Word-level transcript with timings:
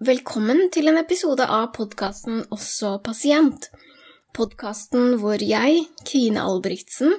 Velkommen 0.00 0.70
til 0.72 0.88
en 0.88 0.96
episode 0.96 1.44
av 1.44 1.74
podkasten 1.74 2.38
Også 2.56 2.94
pasient. 3.04 3.66
Podkasten 4.32 5.18
hvor 5.20 5.42
jeg, 5.44 5.82
Kine 6.08 6.40
Albrigtsen, 6.40 7.18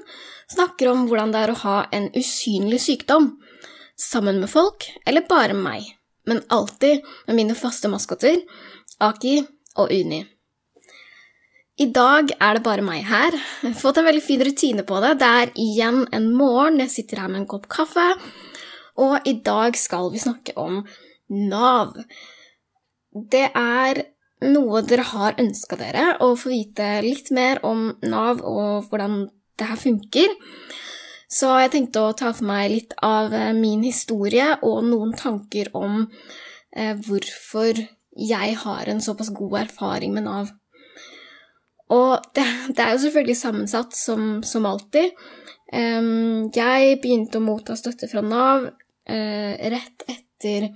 snakker 0.50 0.90
om 0.90 1.04
hvordan 1.06 1.30
det 1.30 1.44
er 1.44 1.54
å 1.54 1.60
ha 1.62 1.76
en 1.94 2.08
usynlig 2.18 2.80
sykdom. 2.82 3.28
Sammen 3.94 4.42
med 4.42 4.50
folk, 4.50 4.88
eller 5.06 5.28
bare 5.30 5.54
meg. 5.54 5.92
Men 6.26 6.42
alltid 6.50 7.06
med 7.28 7.38
mine 7.44 7.60
faste 7.60 7.94
maskoter, 7.94 8.42
Aki 8.98 9.36
og 9.78 9.94
Uni. 9.94 10.24
I 11.86 11.92
dag 11.94 12.34
er 12.34 12.58
det 12.58 12.66
bare 12.66 12.90
meg 12.90 13.06
her. 13.14 13.38
Jeg 13.62 13.76
har 13.76 13.80
fått 13.86 14.02
en 14.02 14.10
veldig 14.10 14.26
fin 14.26 14.42
rutine 14.42 14.90
på 14.90 15.06
det. 15.06 15.20
Det 15.22 15.32
er 15.46 15.56
igjen 15.70 16.08
en 16.10 16.32
morgen, 16.34 16.82
jeg 16.82 16.96
sitter 16.98 17.28
her 17.28 17.30
med 17.30 17.44
en 17.44 17.50
kopp 17.54 17.70
kaffe, 17.70 18.10
og 18.98 19.20
i 19.22 19.38
dag 19.38 19.78
skal 19.78 20.10
vi 20.10 20.26
snakke 20.26 20.58
om 20.58 20.82
Nav. 21.30 22.00
Det 23.12 23.48
er 23.58 24.04
noe 24.48 24.82
dere 24.88 25.06
har 25.12 25.40
ønska 25.42 25.78
dere, 25.78 26.16
å 26.24 26.34
få 26.40 26.52
vite 26.54 26.88
litt 27.06 27.30
mer 27.36 27.62
om 27.68 27.92
Nav 28.02 28.42
og 28.42 28.90
hvordan 28.90 29.26
det 29.60 29.68
her 29.70 29.80
funker. 29.80 30.38
Så 31.32 31.52
jeg 31.62 31.72
tenkte 31.76 32.04
å 32.04 32.16
ta 32.18 32.32
for 32.36 32.48
meg 32.50 32.72
litt 32.74 32.96
av 33.06 33.32
min 33.56 33.84
historie 33.88 34.50
og 34.68 34.82
noen 34.88 35.14
tanker 35.16 35.70
om 35.78 36.02
eh, 36.76 36.96
hvorfor 36.98 37.78
jeg 38.18 38.56
har 38.64 38.90
en 38.92 39.00
såpass 39.02 39.30
god 39.36 39.62
erfaring 39.62 40.16
med 40.16 40.28
Nav. 40.28 40.52
Og 41.92 42.24
det, 42.36 42.46
det, 42.72 42.80
er 42.80 42.94
jo 42.96 43.04
selvfølgelig 43.06 43.38
sammensatt, 43.38 43.96
som, 43.96 44.42
som 44.48 44.68
alltid. 44.68 45.12
Um, 45.72 46.52
jeg 46.56 47.00
begynte 47.04 47.40
å 47.40 47.44
motta 47.44 47.78
støtte 47.80 48.08
fra 48.12 48.24
Nav 48.24 48.68
uh, 48.68 49.54
rett 49.76 50.06
etter 50.12 50.70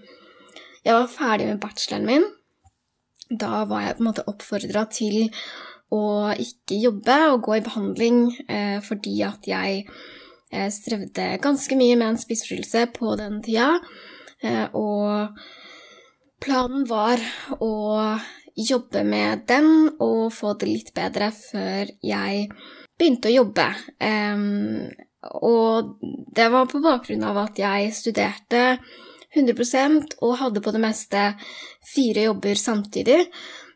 jeg 0.86 0.94
var 0.94 1.08
ferdig 1.10 1.48
med 1.50 1.62
bacheloren 1.64 2.06
min. 2.06 2.26
Da 3.30 3.64
var 3.66 3.82
jeg 3.82 3.98
på 3.98 4.04
en 4.04 4.10
måte 4.12 4.26
oppfordra 4.30 4.86
til 4.94 5.32
å 5.94 6.34
ikke 6.42 6.78
jobbe 6.78 7.16
og 7.32 7.42
gå 7.48 7.58
i 7.58 7.64
behandling 7.66 8.20
eh, 8.46 8.78
fordi 8.86 9.16
at 9.26 9.48
jeg 9.50 9.84
eh, 9.86 10.70
strevde 10.74 11.28
ganske 11.42 11.78
mye 11.80 11.98
med 11.98 12.12
en 12.12 12.22
spiseforstyrrelse 12.22 12.86
på 12.94 13.16
den 13.22 13.42
tida. 13.46 13.80
og 14.78 15.40
planen 16.44 16.84
var 16.86 17.22
å 17.64 17.72
jobbe 18.56 19.02
med 19.08 19.48
den 19.50 19.90
og 20.04 20.34
få 20.34 20.54
det 20.60 20.70
litt 20.70 20.92
bedre 20.94 21.32
før 21.34 21.90
jeg 22.06 22.46
begynte 23.00 23.32
å 23.32 23.36
jobbe. 23.40 23.66
Og 25.42 25.96
det 26.36 26.48
var 26.54 26.70
på 26.70 26.84
bakgrunn 26.84 27.26
av 27.26 27.40
at 27.48 27.58
jeg 27.64 27.96
studerte 27.96 28.62
100% 29.36 30.18
og 30.26 30.38
hadde 30.42 30.64
på 30.64 30.74
det 30.76 30.82
meste 30.84 31.24
fire 31.94 32.28
jobber 32.30 32.60
samtidig. 32.60 33.20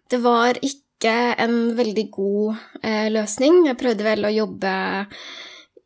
Det 0.09 0.19
var 0.23 0.59
ikke 0.65 1.13
en 1.39 1.75
veldig 1.77 2.05
god 2.11 2.57
eh, 2.81 3.07
løsning. 3.13 3.65
Jeg 3.69 3.79
prøvde 3.79 4.07
vel 4.07 4.27
å 4.27 4.33
jobbe, 4.33 4.73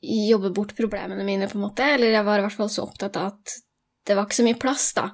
jobbe 0.01 0.53
bort 0.55 0.73
problemene 0.77 1.25
mine, 1.27 1.49
på 1.49 1.59
en 1.59 1.67
måte. 1.67 1.93
Eller 1.95 2.15
jeg 2.15 2.27
var 2.27 2.41
i 2.41 2.47
hvert 2.47 2.59
fall 2.61 2.71
så 2.71 2.87
opptatt 2.87 3.19
av 3.19 3.33
at 3.33 3.57
det 4.07 4.17
var 4.17 4.27
ikke 4.27 4.41
så 4.41 4.47
mye 4.47 4.59
plass, 4.59 4.91
da. 4.97 5.09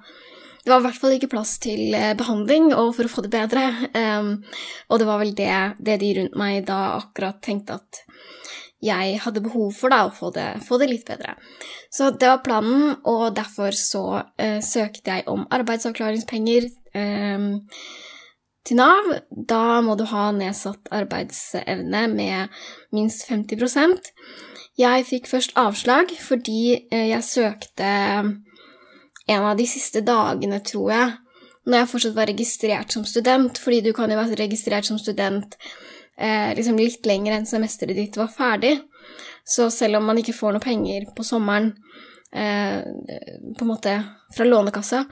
Det 0.63 0.71
var 0.73 0.81
i 0.81 0.87
hvert 0.89 0.99
fall 1.01 1.15
ikke 1.15 1.31
plass 1.31 1.55
til 1.63 1.93
eh, 1.95 2.15
behandling 2.19 2.73
og 2.75 2.91
for 2.97 3.07
å 3.07 3.11
få 3.11 3.23
det 3.25 3.31
bedre. 3.33 3.65
Um, 3.95 4.31
og 4.91 4.99
det 5.01 5.07
var 5.07 5.21
vel 5.21 5.35
det, 5.37 5.53
det, 5.79 5.99
de 6.01 6.09
rundt 6.17 6.35
meg 6.39 6.65
da 6.67 6.79
akkurat 6.97 7.39
tenkte 7.45 7.79
at 7.79 8.01
jeg 8.83 9.19
hadde 9.25 9.43
behov 9.43 9.73
for, 9.75 9.91
da, 9.91 10.05
å 10.07 10.13
få 10.15 10.31
det, 10.35 10.47
få 10.63 10.79
det 10.79 10.89
litt 10.91 11.07
bedre. 11.07 11.35
Så 11.91 12.11
det 12.15 12.29
var 12.29 12.43
planen, 12.45 12.93
og 13.09 13.33
derfor 13.35 13.75
så 13.75 14.03
uh, 14.23 14.59
søkte 14.63 15.17
jeg 15.17 15.27
om 15.31 15.43
arbeidsavklaringspenger 15.51 16.69
um, 16.95 17.49
til 18.63 18.79
Nav. 18.79 19.09
Da 19.29 19.79
må 19.83 19.97
du 19.99 20.05
ha 20.11 20.29
nedsatt 20.35 20.91
arbeidsevne 20.95 22.05
med 22.13 22.61
minst 22.95 23.27
50% 23.27 24.13
Jeg 24.79 25.05
fikk 25.09 25.27
først 25.27 25.57
avslag 25.59 26.13
fordi 26.23 26.61
uh, 26.93 27.07
jeg 27.09 27.27
søkte 27.27 27.89
en 29.29 29.43
av 29.45 29.57
de 29.59 29.67
siste 29.69 30.01
dagene, 30.01 30.63
tror 30.65 30.93
jeg, 30.93 31.11
når 31.69 31.83
jeg 31.83 31.89
fortsatt 31.91 32.15
var 32.15 32.31
registrert 32.31 32.95
som 32.95 33.03
student, 33.05 33.59
fordi 33.61 33.83
du 33.85 33.91
kan 33.93 34.09
jo 34.09 34.17
være 34.17 34.39
registrert 34.39 34.87
som 34.87 34.97
student 34.97 35.57
eh, 36.19 36.51
liksom 36.57 36.77
litt 36.79 37.07
lenger 37.07 37.37
enn 37.37 37.49
semesteret 37.49 37.97
ditt 37.97 38.19
var 38.19 38.31
ferdig. 38.33 38.75
Så 39.47 39.69
selv 39.73 39.99
om 39.99 40.09
man 40.09 40.19
ikke 40.21 40.35
får 40.35 40.55
noe 40.55 40.63
penger 40.63 41.07
på 41.15 41.25
sommeren, 41.25 41.71
eh, 42.31 42.83
på 43.57 43.65
en 43.65 43.71
måte 43.71 43.95
fra 44.35 44.45
Lånekassa, 44.45 45.05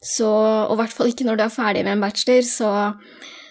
så, 0.00 0.30
og 0.68 0.76
i 0.76 0.80
hvert 0.80 0.96
fall 0.96 1.10
ikke 1.10 1.26
når 1.28 1.36
du 1.36 1.44
er 1.44 1.52
ferdig 1.52 1.84
med 1.84 1.96
en 1.96 2.04
bachelor, 2.06 2.46
så, 2.46 2.70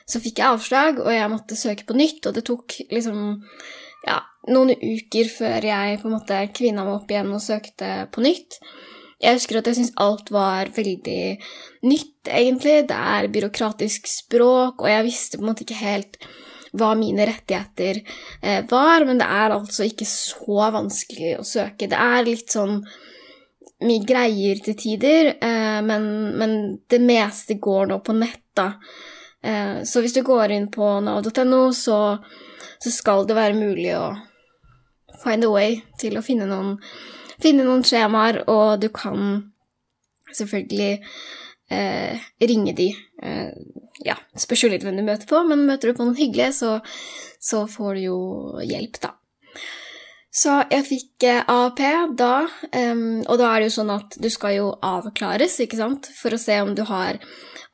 så 0.09 0.21
fikk 0.23 0.41
jeg 0.41 0.55
avslag, 0.55 1.01
og 1.03 1.11
jeg 1.13 1.31
måtte 1.33 1.59
søke 1.59 1.85
på 1.85 1.97
nytt, 1.97 2.25
og 2.25 2.37
det 2.37 2.45
tok 2.47 2.79
liksom 2.89 3.19
ja, 4.07 4.21
noen 4.49 4.71
uker 4.73 5.29
før 5.29 5.67
jeg 5.67 5.99
på 5.99 6.07
en 6.07 6.15
måte 6.15 6.39
kvinna 6.55 6.85
meg 6.87 7.01
opp 7.01 7.11
igjen 7.11 7.33
og 7.35 7.43
søkte 7.43 7.91
på 8.13 8.23
nytt. 8.23 8.61
Jeg 9.19 9.35
husker 9.35 9.59
at 9.59 9.67
jeg 9.67 9.75
syntes 9.75 9.97
alt 9.99 10.29
var 10.31 10.71
veldig 10.71 11.23
nytt, 11.83 12.29
egentlig. 12.31 12.85
Det 12.87 12.95
er 12.95 13.27
byråkratisk 13.33 14.07
språk, 14.07 14.79
og 14.79 14.87
jeg 14.87 15.05
visste 15.09 15.37
på 15.37 15.43
en 15.43 15.51
måte 15.51 15.65
ikke 15.65 15.81
helt 15.81 16.15
hva 16.77 16.93
mine 16.97 17.25
rettigheter 17.29 18.01
eh, 18.41 18.63
var, 18.69 19.05
men 19.07 19.21
det 19.21 19.27
er 19.29 19.55
altså 19.55 19.87
ikke 19.87 20.07
så 20.09 20.69
vanskelig 20.75 21.37
å 21.39 21.45
søke. 21.47 21.89
Det 21.89 21.99
er 21.99 22.27
litt 22.27 22.53
sånn 22.53 22.81
mye 23.85 24.03
greier 24.03 24.59
til 24.63 24.75
tider, 24.79 25.33
eh, 25.39 25.79
men, 25.85 26.09
men, 26.39 26.57
det 26.91 26.99
meste 27.03 27.59
går 27.61 27.89
nå 27.91 28.01
på 28.05 28.15
nett, 28.17 28.43
da. 28.57 28.73
Eh, 29.41 29.79
så 29.87 30.03
hvis 30.03 30.17
du 30.17 30.23
går 30.27 30.55
inn 30.55 30.67
på 30.73 30.97
nav.no, 31.05 31.61
så, 31.75 31.99
så 32.83 32.91
skal 32.93 33.27
det 33.29 33.39
være 33.39 33.59
mulig 33.59 33.93
å 33.97 34.09
find 35.23 35.47
a 35.47 35.51
way 35.51 35.79
til 35.99 36.19
å 36.19 36.23
finne 36.23 36.47
noen 36.47 36.77
finne 37.39 37.63
noen 37.63 37.85
skjemaer, 37.87 38.43
og 38.51 38.81
du 38.83 38.89
kan 38.91 39.51
selvfølgelig 40.35 40.91
eh, 41.71 42.25
ringe 42.43 42.75
de. 42.77 42.89
Eh, 43.23 43.51
ja, 44.05 44.15
spørs 44.39 44.65
jo 44.65 44.71
litt 44.71 44.85
hvem 44.85 44.99
du 44.99 45.05
møter 45.07 45.29
på, 45.29 45.41
men 45.47 45.67
møter 45.67 45.91
du 45.91 45.97
på 45.97 46.07
noen 46.07 46.19
hyggelige, 46.19 46.53
så, 46.55 46.75
så 47.43 47.65
får 47.69 47.97
du 47.97 48.03
jo 48.07 48.19
hjelp, 48.65 49.01
da. 49.03 49.15
Så 50.39 50.59
jeg 50.69 50.85
fikk 50.85 51.25
eh, 51.25 51.41
AAP 51.49 51.79
da, 52.19 52.33
og 52.45 53.39
da 53.41 53.47
er 53.49 53.63
det 53.63 53.69
jo 53.71 53.77
sånn 53.79 53.95
at 53.95 54.17
du 54.21 54.27
skal 54.29 54.59
jo 54.59 54.67
avklares, 54.85 55.57
ikke 55.63 55.79
sant, 55.79 56.11
for 56.15 56.35
å 56.35 56.41
se 56.41 56.59
om 56.61 56.75
du 56.77 56.83
har 56.87 57.17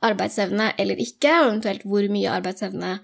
arbeidsevne 0.04 0.70
eller 0.80 0.98
ikke, 1.00 1.30
og 1.40 1.50
eventuelt 1.50 1.84
hvor 1.88 2.06
mye 2.12 2.32
arbeidsevne 2.32 2.96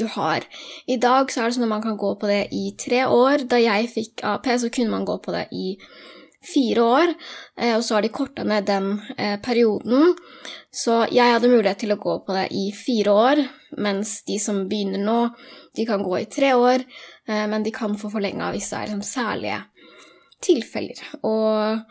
du 0.00 0.06
har. 0.14 0.46
I 0.90 0.98
dag 1.02 1.30
så 1.30 1.42
er 1.42 1.50
det 1.50 1.56
sånn 1.58 1.66
at 1.66 1.74
man 1.74 1.84
kan 1.84 1.98
gå 2.00 2.14
på 2.18 2.30
det 2.30 2.46
i 2.54 2.72
tre 2.80 3.04
år. 3.10 3.46
Da 3.50 3.60
jeg 3.60 3.90
fikk 3.92 4.24
AAP, 4.26 4.48
så 4.62 4.72
kunne 4.72 4.94
man 4.94 5.06
gå 5.08 5.18
på 5.22 5.34
det 5.34 5.46
i 5.52 5.74
fire 6.42 6.82
år, 6.82 7.14
eh, 7.56 7.76
og 7.76 7.84
så 7.84 7.96
har 7.96 8.02
de 8.02 8.12
korta 8.12 8.44
ned 8.44 8.66
den 8.66 8.92
eh, 9.16 9.38
perioden. 9.42 10.14
Så 10.72 11.02
jeg 11.12 11.34
hadde 11.34 11.50
mulighet 11.52 11.82
til 11.84 11.94
å 11.94 12.00
gå 12.00 12.18
på 12.26 12.36
det 12.36 12.46
i 12.56 12.68
fire 12.76 13.16
år, 13.16 13.42
mens 13.78 14.20
de 14.28 14.38
som 14.42 14.64
begynner 14.68 15.02
nå, 15.02 15.18
de 15.76 15.86
kan 15.88 16.02
gå 16.04 16.18
i 16.18 16.30
tre 16.30 16.54
år, 16.58 16.84
eh, 17.28 17.44
men 17.50 17.64
de 17.64 17.74
kan 17.74 17.98
få 17.98 18.10
forlenga 18.12 18.52
hvis 18.54 18.70
det 18.72 18.78
er 18.78 18.90
liksom 18.90 19.04
særlige 19.06 19.60
tilfeller. 20.42 21.04
Og 21.22 21.84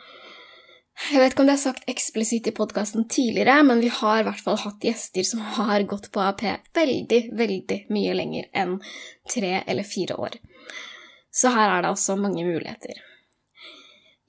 jeg 1.01 1.21
vet 1.21 1.33
ikke 1.33 1.41
om 1.41 1.49
det 1.49 1.55
er 1.55 1.63
sagt 1.63 1.87
eksplisitt 1.89 2.49
i 2.51 2.55
podkasten 2.55 3.07
tidligere, 3.09 3.61
men 3.65 3.81
vi 3.81 3.89
har 3.93 4.21
i 4.21 4.25
hvert 4.27 4.43
fall 4.43 4.59
hatt 4.61 4.83
gjester 4.85 5.25
som 5.25 5.41
har 5.57 5.87
gått 5.89 6.11
på 6.13 6.21
AP 6.21 6.43
veldig, 6.77 7.21
veldig 7.39 7.79
mye 7.95 8.17
lenger 8.19 8.51
enn 8.53 8.75
tre 9.31 9.61
eller 9.65 9.87
fire 9.87 10.19
år. 10.19 10.37
Så 11.31 11.53
her 11.55 11.71
er 11.71 11.85
det 11.85 11.93
også 11.93 12.19
mange 12.19 12.43
muligheter. 12.45 12.99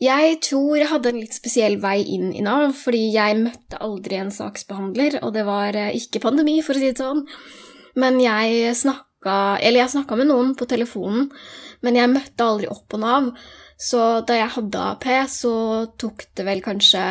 Jeg 0.02 0.38
tror 0.42 0.80
jeg 0.80 0.90
hadde 0.90 1.12
en 1.12 1.20
litt 1.20 1.36
spesiell 1.36 1.76
vei 1.82 2.00
inn 2.16 2.32
i 2.34 2.42
Nav, 2.42 2.72
fordi 2.74 3.04
jeg 3.14 3.38
møtte 3.38 3.78
aldri 3.84 4.18
en 4.18 4.32
saksbehandler, 4.34 5.20
og 5.22 5.34
det 5.36 5.44
var 5.46 5.76
eh, 5.78 5.92
ikke 5.94 6.22
pandemi, 6.24 6.56
for 6.64 6.74
å 6.74 6.82
si 6.82 6.90
det 6.90 7.02
sånn. 7.02 7.22
Men 8.02 8.18
jeg 8.22 8.72
snakka 8.78 9.08
Eller 9.62 9.84
jeg 9.84 9.92
snakka 9.92 10.16
med 10.18 10.26
noen 10.32 10.48
på 10.58 10.66
telefonen, 10.66 11.28
men 11.86 11.94
jeg 11.94 12.10
møtte 12.10 12.42
aldri 12.42 12.66
opp 12.72 12.88
på 12.90 12.98
Nav. 12.98 13.28
Så 13.78 14.00
da 14.26 14.40
jeg 14.40 14.50
hadde 14.56 14.86
AP, 14.96 15.06
så 15.30 15.52
tok 15.94 16.24
det 16.34 16.46
vel 16.48 16.62
kanskje 16.64 17.04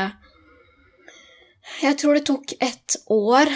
Jeg 1.79 1.95
tror 2.01 2.19
det 2.19 2.25
tok 2.27 2.51
et 2.59 2.97
år, 3.07 3.53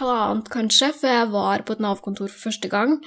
halvannet 0.00 0.50
kanskje, 0.50 0.90
før 0.98 1.14
jeg 1.20 1.30
var 1.36 1.62
på 1.62 1.76
et 1.76 1.84
Nav-kontor 1.86 2.32
for 2.32 2.48
første 2.48 2.72
gang. 2.72 2.98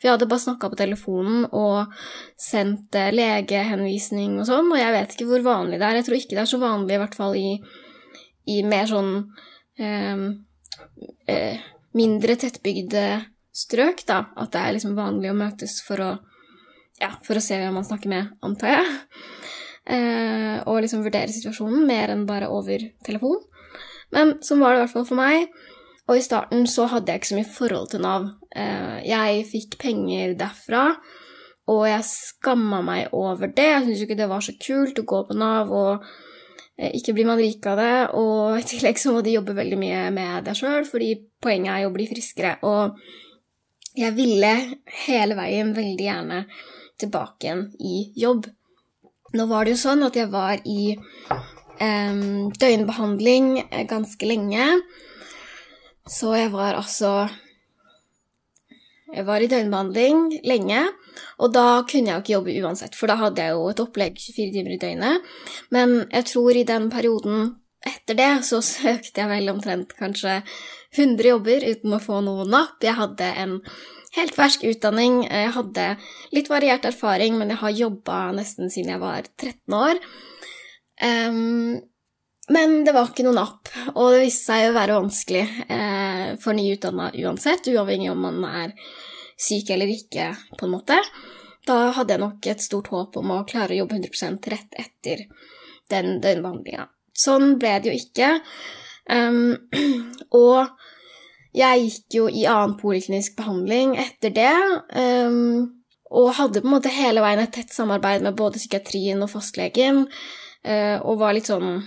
For 0.00 0.08
jeg 0.08 0.16
hadde 0.16 0.28
bare 0.30 0.42
snakka 0.42 0.70
på 0.72 0.78
telefonen 0.80 1.42
og 1.52 1.92
sendt 2.40 2.96
eh, 2.96 3.12
legehenvisning 3.12 4.38
og 4.40 4.48
sånn, 4.48 4.70
og 4.72 4.80
jeg 4.80 4.94
vet 4.96 5.12
ikke 5.16 5.28
hvor 5.28 5.44
vanlig 5.44 5.80
det 5.80 5.88
er. 5.88 5.98
Jeg 6.00 6.08
tror 6.08 6.18
ikke 6.20 6.36
det 6.38 6.44
er 6.44 6.52
så 6.54 6.62
vanlig, 6.62 6.94
i 6.96 7.02
hvert 7.02 7.18
fall 7.18 7.36
i, 7.36 7.50
i 8.48 8.62
mer 8.64 8.88
sånn 8.88 9.12
eh, 9.76 10.24
eh, 11.28 11.68
mindre 12.00 12.38
tettbygde 12.40 13.04
strøk, 13.60 14.06
da, 14.08 14.24
at 14.40 14.54
det 14.54 14.64
er 14.64 14.76
liksom 14.78 14.96
vanlig 14.96 15.32
å 15.32 15.36
møtes 15.36 15.80
for 15.84 16.00
å 16.00 16.10
ja, 17.00 17.14
for 17.24 17.38
å 17.38 17.42
se 17.44 17.56
hvem 17.56 17.76
man 17.76 17.86
snakker 17.86 18.12
med, 18.12 18.34
antar 18.44 18.78
jeg. 18.78 18.90
Eh, 19.90 20.60
og 20.68 20.84
liksom 20.84 21.00
vurdere 21.02 21.32
situasjonen 21.32 21.86
mer 21.88 22.12
enn 22.12 22.20
bare 22.28 22.46
over 22.52 22.82
telefon. 23.02 23.40
Men 24.14 24.36
sånn 24.44 24.60
var 24.60 24.76
det 24.76 24.76
i 24.76 24.82
hvert 24.84 24.92
fall 24.92 25.06
for 25.08 25.18
meg. 25.18 25.48
Og 26.06 26.20
i 26.20 26.22
starten 26.22 26.68
så 26.70 26.84
hadde 26.92 27.10
jeg 27.10 27.22
ikke 27.22 27.30
så 27.30 27.38
mye 27.38 27.48
forhold 27.56 27.88
til 27.90 28.04
Nav. 28.04 28.28
Eh, 28.50 28.98
jeg 29.06 29.44
fikk 29.46 29.76
penger 29.78 30.34
derfra, 30.38 30.90
og 31.70 31.84
jeg 31.86 32.06
skamma 32.08 32.80
meg 32.82 33.14
over 33.14 33.52
det. 33.54 33.68
Jeg 33.68 33.84
syntes 33.84 34.02
jo 34.02 34.08
ikke 34.08 34.18
det 34.18 34.30
var 34.32 34.42
så 34.42 34.56
kult 34.58 34.98
å 34.98 35.06
gå 35.12 35.22
på 35.28 35.36
Nav, 35.38 35.70
og 35.70 36.06
eh, 36.76 36.90
ikke 36.98 37.14
blir 37.14 37.28
man 37.30 37.38
rik 37.38 37.66
av 37.70 37.78
det. 37.78 37.96
Og 38.18 38.58
i 38.58 38.66
tillegg 38.66 38.98
så 38.98 39.14
må 39.14 39.22
de 39.22 39.36
jobbe 39.36 39.54
veldig 39.58 39.78
mye 39.78 40.04
med 40.14 40.48
deg 40.48 40.58
sjøl, 40.58 40.86
fordi 40.88 41.12
poenget 41.42 41.76
er 41.76 41.84
jo 41.84 41.92
å 41.92 41.94
bli 41.94 42.08
friskere. 42.10 42.56
Og 42.66 42.98
jeg 43.98 44.14
ville 44.18 44.54
hele 45.06 45.36
veien 45.38 45.74
veldig 45.76 46.08
gjerne 46.08 46.40
tilbake 47.00 47.46
igjen 47.46 47.68
i 47.86 48.00
jobb. 48.18 48.48
Nå 49.38 49.46
var 49.46 49.64
det 49.64 49.76
jo 49.76 49.84
sånn 49.84 50.02
at 50.02 50.16
jeg 50.18 50.26
var 50.32 50.58
i 50.66 50.96
eh, 50.96 52.18
døgnbehandling 52.64 53.52
ganske 53.86 54.26
lenge. 54.26 54.66
Så 56.10 56.34
jeg 56.34 56.50
var 56.50 56.74
altså 56.74 57.28
Jeg 59.10 59.26
var 59.26 59.42
i 59.42 59.48
døgnbehandling 59.50 60.26
lenge, 60.46 60.82
og 61.42 61.54
da 61.54 61.82
kunne 61.88 62.12
jeg 62.12 62.14
jo 62.14 62.22
ikke 62.22 62.34
jobbe 62.36 62.58
uansett, 62.62 62.94
for 62.98 63.10
da 63.10 63.16
hadde 63.18 63.42
jeg 63.42 63.56
jo 63.56 63.64
et 63.72 63.82
opplegg 63.82 64.20
24 64.20 64.52
timer 64.54 64.74
i 64.76 64.80
døgnet. 64.82 65.32
Men 65.74 65.96
jeg 66.04 66.28
tror 66.30 66.58
i 66.58 66.66
den 66.68 66.86
perioden 66.92 67.56
etter 67.86 68.18
det 68.18 68.30
så 68.46 68.60
søkte 68.66 69.22
jeg 69.22 69.30
vel 69.30 69.52
omtrent 69.52 69.94
kanskje 69.98 70.40
100 70.96 71.30
jobber 71.32 71.66
uten 71.66 71.96
å 71.96 72.02
få 72.02 72.20
noe 72.26 72.46
napp. 72.48 72.78
Jeg 72.84 72.98
hadde 72.98 73.30
en 73.42 73.58
helt 74.16 74.34
fersk 74.34 74.64
utdanning, 74.66 75.22
jeg 75.26 75.54
hadde 75.54 75.86
litt 76.34 76.50
variert 76.50 76.86
erfaring, 76.88 77.38
men 77.38 77.52
jeg 77.52 77.62
har 77.62 77.78
jobba 77.84 78.22
nesten 78.34 78.72
siden 78.72 78.94
jeg 78.96 79.02
var 79.02 79.26
13 79.38 79.78
år. 79.78 80.02
Um, 81.00 81.80
men 82.50 82.80
det 82.84 82.94
var 82.96 83.10
ikke 83.10 83.24
noen 83.26 83.38
app, 83.42 83.70
og 83.94 84.14
det 84.14 84.24
viste 84.24 84.50
seg 84.50 84.70
å 84.70 84.74
være 84.74 84.98
vanskelig 84.98 85.42
eh, 85.70 86.24
for 86.42 86.56
nyutdanna 86.58 87.12
uansett, 87.22 87.68
uavhengig 87.70 88.10
om 88.10 88.24
man 88.26 88.40
er 88.48 88.74
syk 89.40 89.70
eller 89.70 89.90
ikke, 89.92 90.32
på 90.58 90.66
en 90.66 90.74
måte. 90.74 90.98
Da 91.68 91.92
hadde 91.94 92.16
jeg 92.16 92.22
nok 92.24 92.48
et 92.50 92.64
stort 92.64 92.90
håp 92.90 93.18
om 93.20 93.34
å 93.34 93.44
klare 93.48 93.76
å 93.76 93.82
jobbe 93.82 94.00
100% 94.00 94.48
rett 94.50 94.78
etter 94.82 95.26
den 95.92 96.18
døgnbehandlinga. 96.24 96.88
Sånn 97.16 97.54
ble 97.60 97.76
det 97.82 97.92
jo 97.92 98.00
ikke. 98.00 98.30
Um, 99.10 99.54
og 100.42 100.66
jeg 101.56 101.84
gikk 101.84 102.18
jo 102.18 102.26
i 102.30 102.46
annen 102.50 102.76
poliklinisk 102.80 103.36
behandling 103.38 103.94
etter 104.00 104.34
det. 104.34 104.56
Um, 104.96 105.78
og 106.10 106.32
hadde 106.40 106.62
på 106.64 106.66
en 106.66 106.74
måte 106.74 106.90
hele 106.90 107.22
veien 107.22 107.42
et 107.42 107.54
tett 107.54 107.70
samarbeid 107.74 108.26
med 108.26 108.38
både 108.38 108.58
psykiatrien 108.58 109.22
og 109.22 109.30
fastlegen, 109.30 110.02
uh, 110.66 110.98
og 111.04 111.20
var 111.22 111.36
litt 111.36 111.50
sånn 111.50 111.84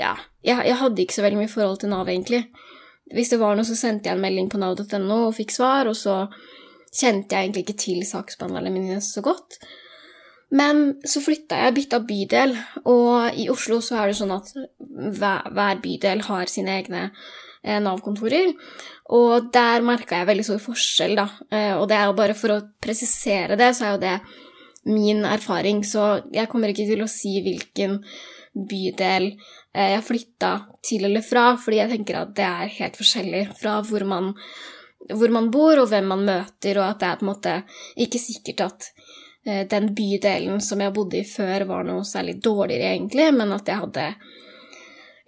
ja, 0.00 0.16
jeg, 0.44 0.56
jeg, 0.68 0.78
hadde 0.80 1.04
ikke 1.04 1.16
så 1.18 1.24
veldig 1.26 1.42
mye 1.42 1.52
forhold 1.52 1.82
til 1.82 1.92
Nav, 1.92 2.08
egentlig. 2.08 2.46
Hvis 3.12 3.32
det 3.32 3.40
var 3.42 3.56
noe, 3.58 3.66
så 3.68 3.76
sendte 3.76 4.08
jeg 4.08 4.16
en 4.16 4.24
melding 4.24 4.48
på 4.50 4.60
nav.no 4.60 5.18
og 5.28 5.36
fikk 5.36 5.52
svar, 5.52 5.90
og 5.90 5.96
så 5.98 6.24
kjente 6.92 7.34
jeg 7.34 7.48
egentlig 7.48 7.64
ikke 7.66 7.80
til 7.80 8.02
saksbehandlerne 8.08 8.72
mine 8.72 9.00
så 9.04 9.24
godt. 9.24 9.58
Men 10.52 10.98
så 11.08 11.22
flytta 11.24 11.62
jeg, 11.64 11.76
bytta 11.78 12.02
bydel, 12.08 12.56
og 12.88 13.38
i 13.40 13.48
Oslo 13.52 13.80
så 13.84 14.02
er 14.02 14.10
det 14.10 14.18
sånn 14.18 14.34
at 14.34 14.50
hver, 14.52 15.48
hver 15.48 15.80
bydel 15.84 16.24
har 16.26 16.50
sine 16.52 16.76
egne 16.82 17.06
eh, 17.08 17.78
Nav-kontorer. 17.80 18.52
Og 19.16 19.48
der 19.52 19.84
merka 19.84 20.20
jeg 20.20 20.28
veldig 20.28 20.44
stor 20.46 20.60
forskjell, 20.60 21.16
da. 21.16 21.26
Eh, 21.48 21.72
og 21.78 21.86
det 21.88 21.96
er 21.98 22.10
jo 22.10 22.18
bare 22.20 22.36
for 22.36 22.52
å 22.52 22.60
presisere 22.84 23.56
det, 23.60 23.72
så 23.76 23.88
er 23.88 23.94
jo 23.96 24.02
det 24.04 24.16
min 24.92 25.24
erfaring, 25.24 25.80
så 25.86 26.24
jeg 26.34 26.50
kommer 26.50 26.72
ikke 26.72 26.88
til 26.88 27.04
å 27.04 27.10
si 27.10 27.36
hvilken 27.44 28.00
bydel 28.52 29.30
jeg 29.72 30.04
flytta 30.04 30.52
til 30.84 31.06
eller 31.08 31.24
fra, 31.24 31.52
fordi 31.56 31.80
jeg 31.80 31.92
tenker 31.94 32.20
at 32.20 32.34
det 32.36 32.44
er 32.44 32.76
helt 32.76 32.98
forskjellig 33.00 33.42
fra 33.56 33.78
hvor 33.88 34.04
man, 34.08 34.32
hvor 35.08 35.32
man 35.32 35.48
bor, 35.54 35.80
og 35.80 35.88
hvem 35.88 36.10
man 36.12 36.26
møter, 36.28 36.80
og 36.80 36.90
at 36.90 37.00
det 37.00 37.08
er 37.08 37.20
på 37.20 37.26
en 37.26 37.32
måte 37.32 37.56
ikke 38.04 38.20
sikkert 38.20 38.64
at 38.66 38.88
eh, 39.46 39.64
den 39.70 39.92
bydelen 39.96 40.60
som 40.60 40.84
jeg 40.84 40.94
bodde 40.96 41.22
i 41.22 41.28
før, 41.28 41.64
var 41.70 41.88
noe 41.88 42.04
særlig 42.08 42.36
dårligere, 42.44 42.92
egentlig, 42.92 43.30
men 43.38 43.56
at 43.56 43.72
jeg 43.72 43.84
hadde 43.86 44.08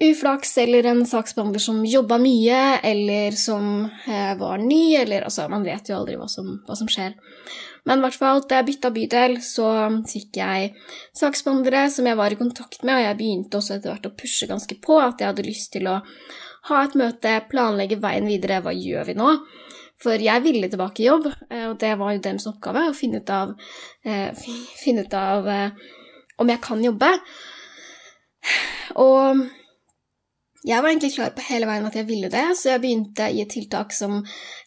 uflaks 0.02 0.56
eller 0.58 0.86
en 0.90 1.04
saksbehandler 1.06 1.62
som 1.62 1.84
jobba 1.86 2.18
mye, 2.18 2.62
eller 2.82 3.36
som 3.38 3.84
eh, 4.06 4.32
var 4.40 4.58
ny, 4.58 4.96
eller 4.96 5.26
altså 5.28 5.48
Man 5.52 5.66
vet 5.66 5.88
jo 5.88 5.98
aldri 5.98 6.16
hva 6.18 6.28
som, 6.30 6.58
hva 6.66 6.76
som 6.78 6.90
skjer. 6.90 7.14
Men 7.84 8.00
i 8.00 8.06
hvert 8.06 8.16
fall, 8.16 8.40
da 8.48 8.60
jeg 8.60 8.68
bytta 8.70 8.90
bydel, 8.94 9.36
så 9.44 9.68
fikk 10.08 10.40
jeg 10.40 10.72
saksbehandlere 11.16 11.84
som 11.92 12.08
jeg 12.08 12.16
var 12.16 12.32
i 12.32 12.40
kontakt 12.40 12.80
med, 12.82 12.96
og 12.96 13.04
jeg 13.04 13.18
begynte 13.20 13.60
også 13.60 13.76
etter 13.76 13.92
hvert 13.92 14.08
å 14.08 14.16
pushe 14.16 14.48
ganske 14.48 14.78
på 14.80 14.98
at 15.02 15.20
jeg 15.20 15.30
hadde 15.30 15.46
lyst 15.46 15.72
til 15.76 15.90
å 15.92 15.98
ha 16.70 16.80
et 16.80 16.96
møte, 16.96 17.34
planlegge 17.50 18.00
veien 18.00 18.24
videre, 18.28 18.62
hva 18.64 18.72
gjør 18.72 19.10
vi 19.10 19.16
nå? 19.18 19.34
For 20.00 20.20
jeg 20.20 20.42
ville 20.44 20.70
tilbake 20.72 21.04
i 21.04 21.10
jobb, 21.10 21.28
eh, 21.50 21.66
og 21.68 21.76
det 21.80 21.92
var 22.00 22.14
jo 22.14 22.22
deres 22.24 22.48
oppgave 22.50 22.86
å 22.88 22.96
finne 22.96 23.20
ut 23.20 23.30
av, 23.30 23.52
eh, 24.04 24.32
finne 24.80 25.04
ut 25.04 25.18
av 25.18 25.48
eh, 25.48 25.84
om 26.40 26.50
jeg 26.50 26.60
kan 26.64 26.82
jobbe. 26.82 27.10
Og 29.00 29.44
jeg 30.64 30.80
var 30.80 30.90
egentlig 30.90 31.14
klar 31.14 31.32
på 31.36 31.44
hele 31.50 31.68
veien 31.68 31.86
at 31.86 31.96
jeg 31.98 32.08
ville 32.08 32.30
det, 32.32 32.44
så 32.56 32.74
jeg 32.74 32.82
begynte 32.82 33.28
i 33.30 33.42
et 33.44 33.52
tiltak 33.52 33.92
som 33.92 34.22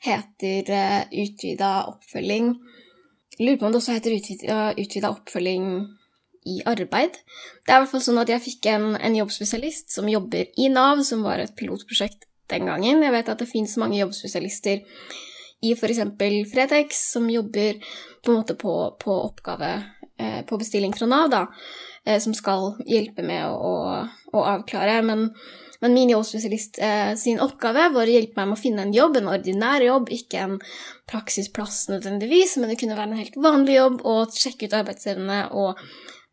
heter 0.06 1.08
utvida 1.10 1.72
oppfølging 1.90 2.52
jeg 3.38 3.46
lurer 3.46 3.60
på 3.62 3.68
om 3.68 3.74
det 3.74 3.78
også 3.78 3.94
heter 3.94 4.16
utvida 4.82 5.10
oppfølging 5.12 5.66
i 6.50 6.62
arbeid. 6.66 7.20
Det 7.66 7.74
er 7.74 7.78
i 7.78 7.84
hvert 7.84 7.92
fall 7.92 8.02
sånn 8.02 8.22
at 8.22 8.32
jeg 8.32 8.42
fikk 8.42 8.70
en, 8.72 8.96
en 8.98 9.18
jobbspesialist 9.20 9.94
som 9.94 10.10
jobber 10.10 10.48
i 10.58 10.72
Nav, 10.74 11.04
som 11.06 11.22
var 11.26 11.44
et 11.44 11.54
pilotprosjekt 11.60 12.26
den 12.50 12.66
gangen. 12.66 13.04
Jeg 13.06 13.14
vet 13.14 13.30
at 13.30 13.44
det 13.44 13.50
fins 13.52 13.76
mange 13.78 14.00
jobbspesialister 14.00 14.82
i 15.68 15.76
f.eks. 15.76 16.02
Fretex 16.50 17.04
som 17.12 17.30
jobber 17.30 17.78
på 18.26 18.34
en 18.34 18.40
måte 18.40 18.58
på, 18.58 18.74
på 18.98 19.20
oppgave 19.28 19.72
eh, 20.18 20.42
på 20.48 20.58
bestilling 20.58 20.98
fra 20.98 21.10
Nav, 21.12 21.30
da, 21.30 21.44
eh, 22.08 22.18
som 22.24 22.34
skal 22.38 22.72
hjelpe 22.90 23.26
med 23.28 23.46
å, 23.46 23.54
å, 23.54 24.04
å 24.34 24.46
avklare. 24.56 24.98
Men 25.06 25.28
men 25.84 25.94
min 25.94 26.10
jobbspesialist 26.10 26.80
eh, 26.84 27.14
sin 27.20 27.42
oppgave 27.44 27.88
var 27.94 28.10
å 28.10 28.14
hjelpe 28.14 28.40
meg 28.40 28.50
med 28.50 28.58
å 28.58 28.62
finne 28.62 28.86
en 28.88 28.94
jobb, 28.96 29.20
en 29.20 29.32
ordinær 29.34 29.86
jobb, 29.86 30.12
ikke 30.14 30.44
en 30.44 30.56
praksisplass 31.10 31.88
nødvendigvis, 31.92 32.58
men 32.58 32.74
det 32.74 32.80
kunne 32.82 32.98
være 32.98 33.12
en 33.12 33.22
helt 33.22 33.38
vanlig 33.48 33.78
jobb, 33.78 34.00
og 34.10 34.38
sjekke 34.38 34.70
ut 34.70 34.78
arbeidsevne 34.80 35.42
og 35.58 35.84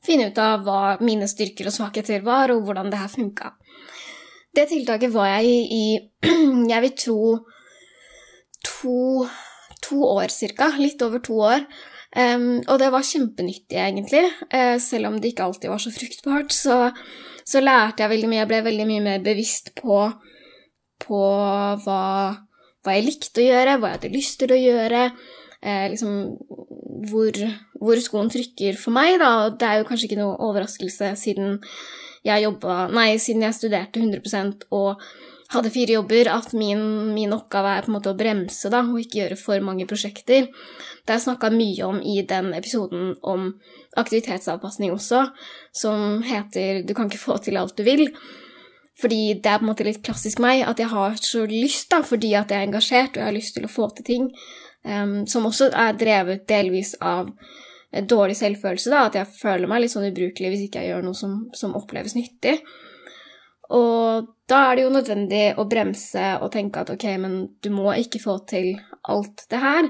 finne 0.05 0.31
ut 0.31 0.41
av 0.41 0.65
hva 0.67 0.83
mine 1.05 1.29
styrker 1.31 1.69
og 1.69 1.77
svakheter 1.77 2.25
var, 2.25 2.53
og 2.55 2.65
hvordan 2.67 2.93
det 2.93 3.01
her 3.01 3.13
funka. 3.13 3.55
Det 4.55 4.69
tiltaket 4.71 5.13
var 5.15 5.33
jeg 5.37 5.51
i, 5.51 5.59
i 5.81 6.31
jeg 6.73 6.85
vil 6.85 6.95
tro 6.99 7.21
to, 8.65 9.27
to 9.85 10.05
år 10.09 10.33
cirka, 10.33 10.71
litt 10.79 11.03
over 11.05 11.23
to 11.25 11.41
år. 11.43 11.67
Um, 12.15 12.61
og 12.71 12.79
det 12.79 12.93
var 12.95 13.07
kjempenyttig, 13.07 13.75
egentlig. 13.75 14.23
Uh, 14.47 14.77
selv 14.83 15.11
om 15.11 15.19
det 15.19 15.33
ikke 15.33 15.49
alltid 15.49 15.73
var 15.73 15.83
så 15.83 15.91
fruktbart, 15.95 16.55
så, 16.55 16.79
så, 17.43 17.63
lærte 17.65 18.05
jeg 18.05 18.13
veldig 18.13 18.31
mye. 18.31 18.41
Jeg 18.43 18.51
ble 18.53 18.61
veldig 18.69 18.87
mye 18.91 19.05
mer 19.09 19.25
bevisst 19.25 19.73
på, 19.81 19.99
på 21.03 21.23
hva, 21.85 22.05
hva, 22.39 22.95
jeg 22.95 23.07
likte 23.09 23.43
å 23.43 23.49
gjøre, 23.49 23.77
hva 23.81 23.91
jeg 23.91 23.99
hadde 23.99 24.15
lyst 24.15 24.39
til 24.43 24.55
å 24.55 24.61
gjøre. 24.61 25.03
Uh, 25.65 25.85
liksom 25.91 26.17
hvor, 27.11 27.43
hvor, 27.81 28.01
skoen 28.05 28.31
trykker 28.31 28.79
for 28.79 28.95
meg, 28.95 29.19
da. 29.23 29.51
Det 29.51 29.69
er 29.69 29.83
jo 29.83 29.91
kanskje 29.91 30.11
ikke 30.11 30.23
noe 30.23 30.39
overraskelse 30.47 31.15
siden 31.19 31.59
jeg 32.25 32.47
jobba 32.47 32.87
Nei, 32.95 33.19
siden 33.21 33.45
jeg 33.45 33.57
studerte 33.59 34.01
100% 34.01 34.69
og 34.73 35.03
hadde 35.53 35.71
fire 35.71 35.99
jobber, 35.99 36.29
at 36.33 36.53
min, 36.57 36.81
min, 37.15 37.33
oppgave 37.37 37.75
er 37.75 37.85
på 37.85 37.93
en 37.93 37.97
måte 37.99 38.13
å 38.13 38.19
bremse 38.19 38.71
da, 38.73 38.81
og 38.87 39.01
ikke 39.01 39.21
gjøre 39.21 39.39
for 39.41 39.65
mange 39.65 39.87
prosjekter. 39.91 40.49
Det 40.49 41.13
har 41.13 41.21
jeg 41.21 41.27
snakka 41.27 41.51
mye 41.53 41.89
om 41.89 42.01
i 42.01 42.23
den 42.29 42.53
episoden 42.57 43.13
om 43.23 43.51
aktivitetsavpasning 44.01 44.95
også, 44.95 45.27
som 45.73 46.23
heter 46.25 46.83
'Du 46.83 46.95
kan 46.95 47.11
ikke 47.11 47.27
få 47.27 47.39
til 47.39 47.57
alt 47.57 47.77
du 47.77 47.85
vil'. 47.85 48.11
Fordi 49.01 49.35
det 49.35 49.47
er 49.47 49.59
på 49.59 49.65
en 49.67 49.73
måte 49.73 49.85
litt 49.85 50.03
klassisk 50.03 50.39
meg, 50.39 50.63
at 50.63 50.79
jeg 50.79 50.89
har 50.89 51.17
så 51.19 51.47
lyst, 51.47 51.91
da, 51.91 52.01
fordi 52.03 52.35
at 52.35 52.51
jeg 52.51 52.63
er 52.63 52.69
engasjert 52.69 53.17
og 53.17 53.23
jeg 53.23 53.25
har 53.25 53.33
lyst 53.33 53.55
til 53.55 53.65
å 53.65 53.69
få 53.69 53.89
til 53.91 54.05
ting, 54.05 54.31
um, 54.85 55.27
som 55.27 55.47
også 55.47 55.73
er 55.75 55.99
drevet 55.99 56.47
delvis 56.47 56.95
av 57.01 57.33
dårlig 58.03 58.37
selvfølelse, 58.37 58.91
da, 58.91 59.07
at 59.07 59.15
jeg 59.19 59.27
føler 59.27 59.71
meg 59.71 59.83
litt 59.83 59.91
sånn 59.91 60.07
ubrukelig 60.09 60.51
hvis 60.53 60.65
ikke 60.67 60.83
jeg 60.83 60.95
gjør 60.95 61.07
noe 61.07 61.19
som, 61.19 61.51
som 61.55 61.75
oppleves 61.79 62.15
nyttig. 62.15 62.61
Og 63.73 64.27
da 64.51 64.61
er 64.69 64.77
det 64.77 64.85
jo 64.85 64.93
nødvendig 64.93 65.45
å 65.57 65.65
bremse 65.69 66.25
og 66.43 66.53
tenke 66.53 66.83
at 66.83 66.93
ok, 66.93 67.07
men 67.21 67.37
du 67.65 67.71
må 67.73 67.95
ikke 67.97 68.21
få 68.21 68.39
til 68.49 68.75
alt 69.09 69.47
det 69.51 69.61
her. 69.63 69.89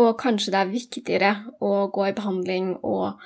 Og 0.00 0.16
kanskje 0.18 0.54
det 0.54 0.60
er 0.60 0.72
viktigere 0.72 1.32
å 1.62 1.88
gå 1.92 2.08
i 2.08 2.14
behandling 2.16 2.72
og 2.82 3.20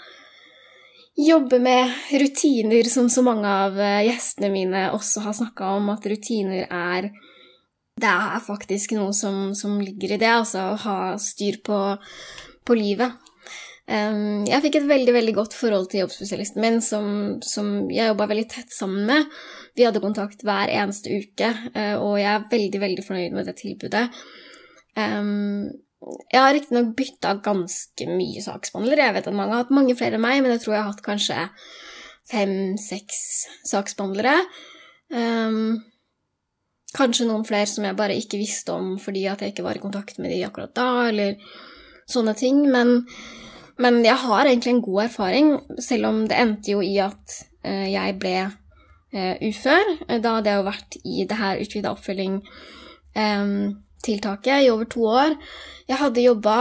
jobbe 1.19 1.59
med 1.63 1.95
rutiner, 2.21 2.91
som 2.91 3.09
så 3.11 3.25
mange 3.27 3.49
av 3.49 3.79
eh, 3.81 4.05
gjestene 4.07 4.51
mine 4.53 4.85
også 4.95 5.25
har 5.25 5.35
snakka 5.35 5.73
om, 5.79 5.89
at 5.95 6.07
rutiner 6.07 6.67
er 6.69 7.11
Det 7.99 8.07
er 8.07 8.39
faktisk 8.39 8.93
noe 8.95 9.11
som, 9.11 9.55
som 9.59 9.81
ligger 9.83 10.13
i 10.15 10.21
det, 10.21 10.31
altså 10.31 10.69
å 10.71 10.77
ha 10.85 10.99
styr 11.19 11.59
på, 11.67 11.79
på 12.63 12.77
livet. 12.79 13.17
Jeg 13.89 14.61
fikk 14.67 14.75
et 14.83 14.89
veldig 14.89 15.13
veldig 15.17 15.33
godt 15.33 15.55
forhold 15.57 15.87
til 15.89 16.03
jobbspesialisten 16.03 16.61
min, 16.61 16.83
som, 16.85 17.07
som 17.41 17.89
jeg 17.89 18.11
jobba 18.11 18.27
veldig 18.29 18.45
tett 18.53 18.75
sammen 18.75 19.07
med. 19.09 19.31
Vi 19.79 19.87
hadde 19.87 20.03
kontakt 20.05 20.45
hver 20.45 20.69
eneste 20.69 21.09
uke, 21.23 21.49
uh, 21.73 21.97
og 21.97 22.19
jeg 22.21 22.29
er 22.29 22.49
veldig 22.51 22.83
veldig 22.83 23.05
fornøyd 23.07 23.37
med 23.39 23.49
det 23.49 23.57
tilbudet. 23.63 24.05
Jeg 24.99 26.41
har 26.41 26.53
riktignok 26.55 26.91
bytta 26.99 27.37
ganske 27.45 28.09
mye 28.11 28.43
saksbehandlere. 28.43 29.09
Jeg 29.09 29.17
vet 29.17 29.29
at 29.31 29.37
mange 29.37 29.55
har 29.55 29.65
hatt 29.65 29.75
mange 29.75 29.95
flere 29.99 30.19
enn 30.19 30.25
meg, 30.25 30.41
men 30.43 30.53
jeg 30.55 30.65
tror 30.65 30.75
jeg 30.75 30.83
har 30.83 30.91
hatt 30.91 31.05
kanskje 31.07 31.45
fem-seks 32.29 33.21
saksbehandlere. 33.71 34.35
Kanskje 36.99 37.29
noen 37.29 37.47
flere 37.47 37.69
som 37.71 37.87
jeg 37.87 37.99
bare 37.99 38.17
ikke 38.19 38.41
visste 38.41 38.75
om 38.75 38.97
fordi 39.03 39.27
at 39.31 39.43
jeg 39.45 39.55
ikke 39.55 39.67
var 39.67 39.79
i 39.79 39.83
kontakt 39.83 40.19
med 40.19 40.33
de 40.35 40.43
akkurat 40.47 40.75
da, 40.77 40.89
eller 41.13 41.37
sånne 42.11 42.35
ting. 42.39 42.65
Men 42.73 43.05
men 43.79 44.01
jeg 44.03 44.17
har 44.25 44.47
egentlig 44.47 44.73
en 44.75 44.81
god 44.83 45.03
erfaring, 45.05 45.61
selv 45.79 46.07
om 46.11 46.29
det 46.29 46.37
endte 46.39 46.71
jo 46.73 46.81
i 46.83 46.99
at 47.03 47.45
eh, 47.63 47.93
jeg 47.93 48.19
ble 48.19 48.37
eh, 48.43 49.37
ufør. 49.47 49.85
Da 50.19 50.31
hadde 50.37 50.51
jeg 50.51 50.59
jo 50.59 50.65
vært 50.67 50.97
i 51.05 51.25
det 51.31 51.39
her 51.39 51.61
utvida 51.63 51.91
oppfølging-tiltaket 51.95 54.57
eh, 54.57 54.65
i 54.67 54.71
over 54.75 54.85
to 54.91 55.01
år. 55.07 55.33
Jeg 55.89 55.99
hadde 56.03 56.27
jobba 56.27 56.59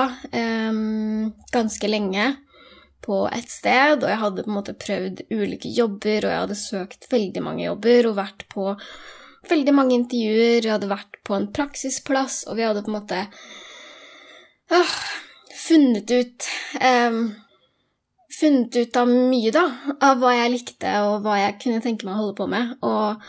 ganske 1.52 1.88
lenge 1.90 2.38
på 3.04 3.28
et 3.34 3.50
sted, 3.52 4.04
og 4.04 4.10
jeg 4.12 4.22
hadde 4.22 4.44
på 4.46 4.50
en 4.52 4.60
måte 4.60 4.74
prøvd 4.78 5.18
ulike 5.34 5.70
jobber, 5.74 6.20
og 6.22 6.32
jeg 6.32 6.42
hadde 6.46 6.60
søkt 6.60 7.12
veldig 7.12 7.42
mange 7.44 7.66
jobber 7.66 8.08
og 8.10 8.20
vært 8.22 8.42
på 8.54 8.76
veldig 9.50 9.74
mange 9.76 9.96
intervjuer. 9.98 10.62
Jeg 10.62 10.74
hadde 10.76 10.92
vært 10.92 11.14
på 11.28 11.34
en 11.38 11.54
praksisplass, 11.56 12.36
og 12.48 12.54
vi 12.60 12.68
hadde 12.68 12.84
på 12.86 12.92
en 12.92 13.00
måte 13.00 13.20
øh, 14.76 14.96
funnet 15.68 16.12
ut 16.12 16.48
um, 16.82 17.28
Funnet 18.38 18.76
ut 18.76 18.98
av 19.00 19.10
mye, 19.10 19.50
da. 19.56 19.64
Av 20.04 20.20
hva 20.22 20.34
jeg 20.36 20.52
likte, 20.54 20.92
og 21.08 21.24
hva 21.26 21.40
jeg 21.40 21.56
kunne 21.64 21.82
tenke 21.82 22.06
meg 22.06 22.18
å 22.18 22.20
holde 22.20 22.36
på 22.38 22.46
med. 22.52 22.74
Og 22.86 23.24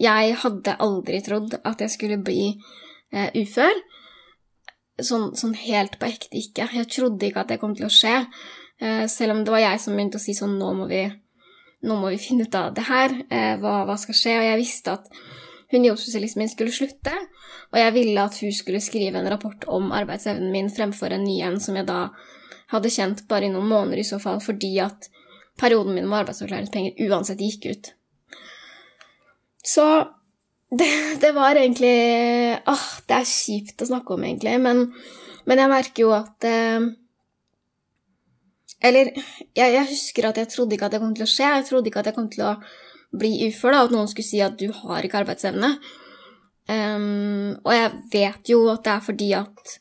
jeg 0.00 0.32
hadde 0.42 0.74
aldri 0.82 1.20
trodd 1.22 1.54
at 1.60 1.84
jeg 1.84 1.92
skulle 1.92 2.18
bli 2.24 2.48
uh, 2.56 3.28
ufør. 3.36 3.78
Sånn, 5.00 5.28
sånn, 5.38 5.54
helt 5.60 6.00
på 6.00 6.08
ekte 6.08 6.40
ikke. 6.40 6.66
Jeg 6.80 6.88
trodde 6.90 7.28
ikke 7.28 7.44
at 7.44 7.52
det 7.52 7.60
kom 7.62 7.76
til 7.78 7.86
å 7.86 7.92
skje. 7.94 8.16
Uh, 8.80 9.04
selv 9.12 9.36
om 9.36 9.44
det 9.44 9.54
var 9.54 9.62
jeg 9.62 9.84
som 9.84 9.94
begynte 9.94 10.18
å 10.18 10.24
si 10.24 10.34
sånn 10.34 10.56
Nå 10.58 10.72
må 10.80 10.88
vi, 10.90 11.04
nå 11.86 12.00
må 12.00 12.10
vi 12.10 12.18
finne 12.18 12.48
ut 12.48 12.58
av 12.58 12.72
det 12.74 12.88
her. 12.88 13.14
Uh, 13.28 13.54
hva, 13.62 13.76
hva 13.86 14.00
skal 14.00 14.18
skje? 14.18 14.38
Og 14.40 14.48
jeg 14.48 14.62
visste 14.64 14.96
at 14.98 15.22
hun 15.70 15.86
jobbspesialisten 15.86 16.42
min 16.42 16.50
skulle 16.50 16.74
slutte, 16.74 17.14
og 17.70 17.78
jeg 17.78 17.94
ville 17.94 18.26
at 18.26 18.36
hun 18.42 18.52
skulle 18.54 18.82
skrive 18.82 19.20
en 19.20 19.30
rapport 19.30 19.64
om 19.70 19.92
arbeidsevnen 19.94 20.50
min 20.52 20.70
fremfor 20.72 21.14
en 21.14 21.24
ny 21.24 21.38
en 21.46 21.60
som 21.62 21.78
jeg 21.78 21.86
da 21.88 22.08
hadde 22.70 22.92
kjent 22.92 23.24
bare 23.30 23.46
i 23.48 23.52
noen 23.52 23.68
måneder 23.70 24.02
i 24.02 24.06
så 24.06 24.18
fall, 24.22 24.40
fordi 24.42 24.76
at 24.82 25.10
perioden 25.60 25.94
min 25.94 26.08
med 26.08 26.22
arbeidsavklaringspenger 26.22 27.10
uansett 27.10 27.42
gikk 27.42 27.68
ut. 27.70 27.92
Så 29.62 29.86
det, 30.70 30.88
det, 31.20 31.32
var 31.36 31.58
egentlig 31.58 31.94
Åh, 32.70 32.86
det 33.06 33.16
er 33.16 33.28
kjipt 33.28 33.82
å 33.82 33.88
snakke 33.90 34.14
om, 34.14 34.24
egentlig, 34.24 34.56
men, 34.62 34.86
men 35.50 35.62
jeg 35.62 35.72
merker 35.72 36.04
jo 36.04 36.12
at 36.16 36.46
eh, 36.46 36.86
Eller 38.80 39.10
jeg, 39.12 39.66
jeg, 39.66 39.88
husker 39.90 40.30
at 40.30 40.38
jeg 40.40 40.52
trodde 40.54 40.76
ikke 40.76 40.88
at 40.88 40.94
det 40.96 41.02
kom 41.02 41.12
til 41.16 41.26
å 41.26 41.28
skje. 41.28 41.50
Jeg 41.58 41.66
trodde 41.68 41.90
ikke 41.90 42.00
at 42.00 42.08
jeg 42.08 42.16
kom 42.16 42.30
til 42.32 42.46
å 42.46 42.54
bli 43.10 43.32
ufør, 43.48 43.74
da, 43.74 43.84
at 43.84 43.94
noen 43.94 44.10
skulle 44.10 44.28
si 44.28 44.40
at 44.44 44.58
du 44.60 44.68
har 44.74 45.06
ikke 45.06 45.22
arbeidsevne. 45.24 45.74
Um, 46.70 47.56
og 47.64 47.72
jeg 47.74 47.94
vet 48.12 48.50
jo 48.52 48.64
at 48.70 48.84
det 48.86 48.92
er 48.92 49.02
fordi 49.02 49.30
at 49.34 49.78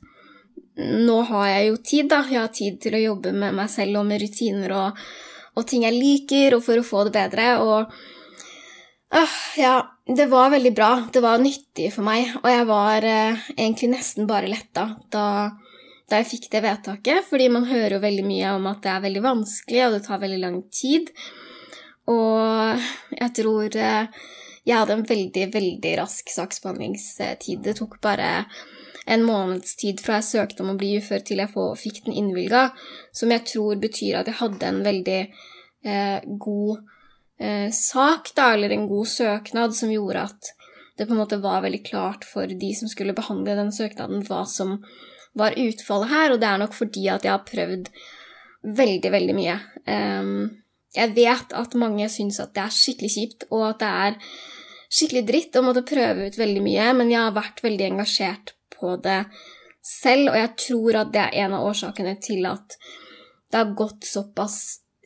nå 0.79 1.17
har 1.27 1.49
jeg 1.51 1.65
jo 1.67 1.79
tid, 1.91 2.07
da. 2.09 2.21
Jeg 2.31 2.39
har 2.39 2.53
tid 2.55 2.77
til 2.81 2.95
å 2.95 3.03
jobbe 3.03 3.33
med 3.35 3.57
meg 3.57 3.69
selv 3.71 3.99
og 3.99 4.07
med 4.09 4.23
rutiner 4.23 4.73
og, 4.77 5.01
og 5.59 5.67
ting 5.67 5.83
jeg 5.85 5.97
liker, 5.97 6.55
og 6.55 6.63
for 6.65 6.79
å 6.79 6.85
få 6.87 7.05
det 7.07 7.13
bedre. 7.17 7.49
Og 7.61 7.91
uh, 9.15 9.39
ja, 9.59 9.75
det 10.07 10.29
var 10.31 10.53
veldig 10.55 10.71
bra. 10.75 10.91
Det 11.13 11.21
var 11.23 11.41
nyttig 11.43 11.91
for 11.93 12.07
meg. 12.07 12.31
Og 12.41 12.47
jeg 12.49 12.69
var 12.71 13.05
uh, 13.05 13.49
egentlig 13.57 13.91
nesten 13.93 14.29
bare 14.29 14.49
letta 14.49 14.87
da, 15.13 15.25
da 16.09 16.23
jeg 16.23 16.31
fikk 16.31 16.49
det 16.55 16.63
vedtaket, 16.65 17.27
fordi 17.27 17.51
man 17.53 17.67
hører 17.69 17.99
jo 17.99 18.07
veldig 18.07 18.25
mye 18.25 18.55
om 18.55 18.71
at 18.71 18.81
det 18.85 18.95
er 18.95 19.05
veldig 19.05 19.25
vanskelig, 19.27 19.85
og 19.85 19.97
det 19.97 20.03
tar 20.07 20.23
veldig 20.23 20.41
lang 20.47 20.63
tid. 20.73 21.13
Og 22.09 22.89
jeg 23.15 23.33
tror 23.37 23.75
uh, 23.77 24.27
jeg 24.69 24.77
hadde 24.77 24.97
en 24.99 25.07
veldig, 25.07 25.45
veldig 25.53 25.95
rask 26.01 26.29
saksbehandlingstid. 26.33 27.63
Det 27.65 27.75
tok 27.79 27.97
bare 28.03 28.45
en 29.09 29.25
måneds 29.25 29.75
tid 29.79 30.01
fra 30.03 30.19
jeg 30.19 30.27
søkte 30.27 30.63
om 30.63 30.75
å 30.75 30.77
bli 30.77 30.91
ufør 30.99 31.23
til 31.25 31.41
jeg 31.41 31.49
fikk 31.81 32.03
den 32.05 32.17
innvilga, 32.19 32.67
som 33.15 33.33
jeg 33.33 33.45
tror 33.49 33.79
betyr 33.81 34.19
at 34.19 34.29
jeg 34.29 34.37
hadde 34.37 34.67
en 34.69 34.83
veldig 34.85 35.19
eh, 35.23 36.19
god 36.45 36.83
eh, 37.41 37.69
sak, 37.73 38.29
da, 38.37 38.51
eller 38.53 38.75
en 38.75 38.85
god 38.91 39.09
søknad, 39.09 39.73
som 39.73 39.89
gjorde 39.89 40.27
at 40.29 40.51
det 40.99 41.07
på 41.07 41.15
en 41.15 41.21
måte 41.23 41.41
var 41.41 41.63
veldig 41.65 41.81
klart 41.87 42.27
for 42.27 42.45
de 42.45 42.71
som 42.77 42.91
skulle 42.91 43.17
behandle 43.17 43.57
den 43.57 43.73
søknaden, 43.73 44.21
hva 44.27 44.43
som 44.45 44.77
var 45.39 45.57
utfallet 45.57 46.13
her, 46.13 46.33
og 46.33 46.41
det 46.41 46.49
er 46.51 46.61
nok 46.61 46.77
fordi 46.77 47.07
at 47.09 47.25
jeg 47.25 47.33
har 47.33 47.45
prøvd 47.47 47.89
veldig, 48.77 49.11
veldig 49.13 49.35
mye. 49.37 49.55
Um, 49.87 50.33
jeg 50.95 51.13
vet 51.15 51.53
at 51.53 51.75
mange 51.77 52.07
syns 52.09 52.39
at 52.41 52.55
det 52.55 52.63
er 52.63 52.73
skikkelig 52.73 53.11
kjipt, 53.13 53.45
og 53.53 53.67
at 53.71 53.83
det 53.83 53.89
er 54.05 54.17
skikkelig 54.89 55.23
dritt 55.27 55.59
å 55.59 55.65
måtte 55.65 55.85
prøve 55.87 56.29
ut 56.29 56.39
veldig 56.39 56.63
mye, 56.65 56.87
men 56.97 57.13
jeg 57.13 57.21
har 57.21 57.35
vært 57.35 57.61
veldig 57.65 57.87
engasjert 57.91 58.55
på 58.73 58.95
det 59.03 59.21
selv, 59.85 60.31
og 60.31 60.39
jeg 60.39 60.55
tror 60.65 60.99
at 61.03 61.13
det 61.13 61.21
er 61.27 61.37
en 61.45 61.55
av 61.59 61.67
årsakene 61.69 62.15
til 62.23 62.47
at 62.49 62.77
det 63.49 63.61
har 63.61 63.77
gått 63.77 64.05
såpass 64.05 64.57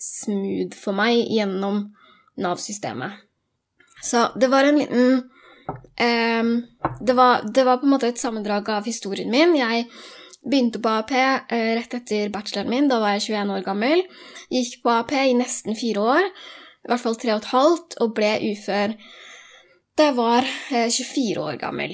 smooth 0.03 0.75
for 0.75 0.95
meg 0.95 1.21
gjennom 1.31 1.85
Nav-systemet. 2.43 3.21
Så 4.03 4.25
det 4.39 4.49
var 4.51 4.67
en 4.67 4.79
liten 4.81 5.21
um, 5.23 6.49
det, 6.99 7.13
var, 7.13 7.45
det, 7.47 7.63
var, 7.63 7.77
på 7.79 7.87
en 7.87 7.93
måte 7.93 8.09
et 8.11 8.19
sammendrag 8.19 8.67
av 8.73 8.87
historien 8.89 9.31
min. 9.31 9.55
Jeg 9.55 9.85
begynte 10.43 10.81
på 10.83 10.91
AP 10.91 11.13
eh, 11.15 11.71
rett 11.77 11.95
etter 11.97 12.31
bacheloren 12.33 12.71
min. 12.71 12.89
Da 12.91 12.99
var 13.01 13.15
jeg 13.15 13.27
21 13.31 13.55
år 13.57 13.65
gammel. 13.65 14.03
Gikk 14.53 14.81
på 14.83 14.93
AP 14.93 15.15
i 15.17 15.35
nesten 15.37 15.77
fire 15.79 16.05
år, 16.17 16.29
i 16.83 16.91
hvert 16.91 17.03
fall 17.03 17.19
tre 17.19 17.35
og 17.35 17.43
et 17.43 17.51
halvt, 17.53 17.99
og 18.03 18.15
ble 18.17 18.33
ufør 18.51 18.97
da 19.93 20.07
jeg 20.09 20.17
var 20.17 20.47
eh, 20.73 20.89
24 20.89 21.43
år 21.43 21.59
gammel. 21.61 21.93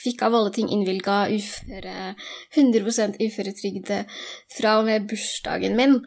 Fikk 0.00 0.22
av 0.24 0.36
alle 0.36 0.52
ting 0.56 0.68
innvilga 0.72 1.22
uføre, 1.32 2.12
100% 2.56 3.18
uføretrygd 3.20 3.90
fra 4.56 4.78
og 4.80 4.86
med 4.88 5.08
bursdagen 5.08 5.76
min. 5.76 5.98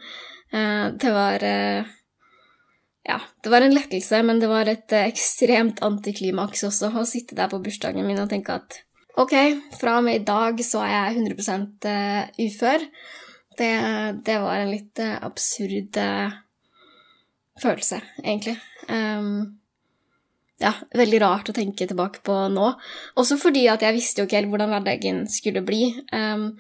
Uh, 0.54 0.94
det 0.98 1.12
var 1.14 1.46
Ja, 3.04 3.20
det 3.44 3.52
var 3.52 3.62
en 3.62 3.76
lettelse, 3.76 4.22
men 4.26 4.40
det 4.42 4.50
var 4.50 4.70
et 4.70 4.94
ekstremt 4.98 5.82
antiklimaks 5.86 6.64
også 6.70 6.90
å 6.94 7.06
sitte 7.10 7.38
der 7.38 7.52
på 7.52 7.62
bursdagen 7.62 8.06
min 8.08 8.22
og 8.22 8.32
tenke 8.34 8.58
at 8.62 8.80
ok, 9.22 9.34
fra 9.80 9.98
og 10.00 10.08
med 10.08 10.22
i 10.22 10.26
dag 10.28 10.64
så 10.66 10.84
er 10.86 10.94
jeg 10.94 11.26
100 11.38 11.66
ufør. 12.48 12.88
Det, 13.54 13.74
det, 14.26 14.38
var 14.42 14.62
en 14.64 14.72
litt 14.74 15.02
absurd 15.04 16.00
følelse, 17.62 18.00
egentlig. 18.24 18.56
Um, 18.90 19.60
ja, 20.64 20.72
veldig 20.96 21.20
rart 21.24 21.52
å 21.52 21.56
tenke 21.56 21.88
tilbake 21.90 22.24
på 22.26 22.36
nå. 22.54 22.72
Også 23.20 23.38
fordi 23.42 23.68
at 23.72 23.84
jeg 23.86 23.96
visste 23.98 24.22
jo 24.22 24.28
ikke 24.28 24.40
helt 24.40 24.52
hvordan 24.54 24.74
hverdagen 24.74 25.24
skulle 25.32 25.64
bli. 25.66 25.86
Um, 26.14 26.52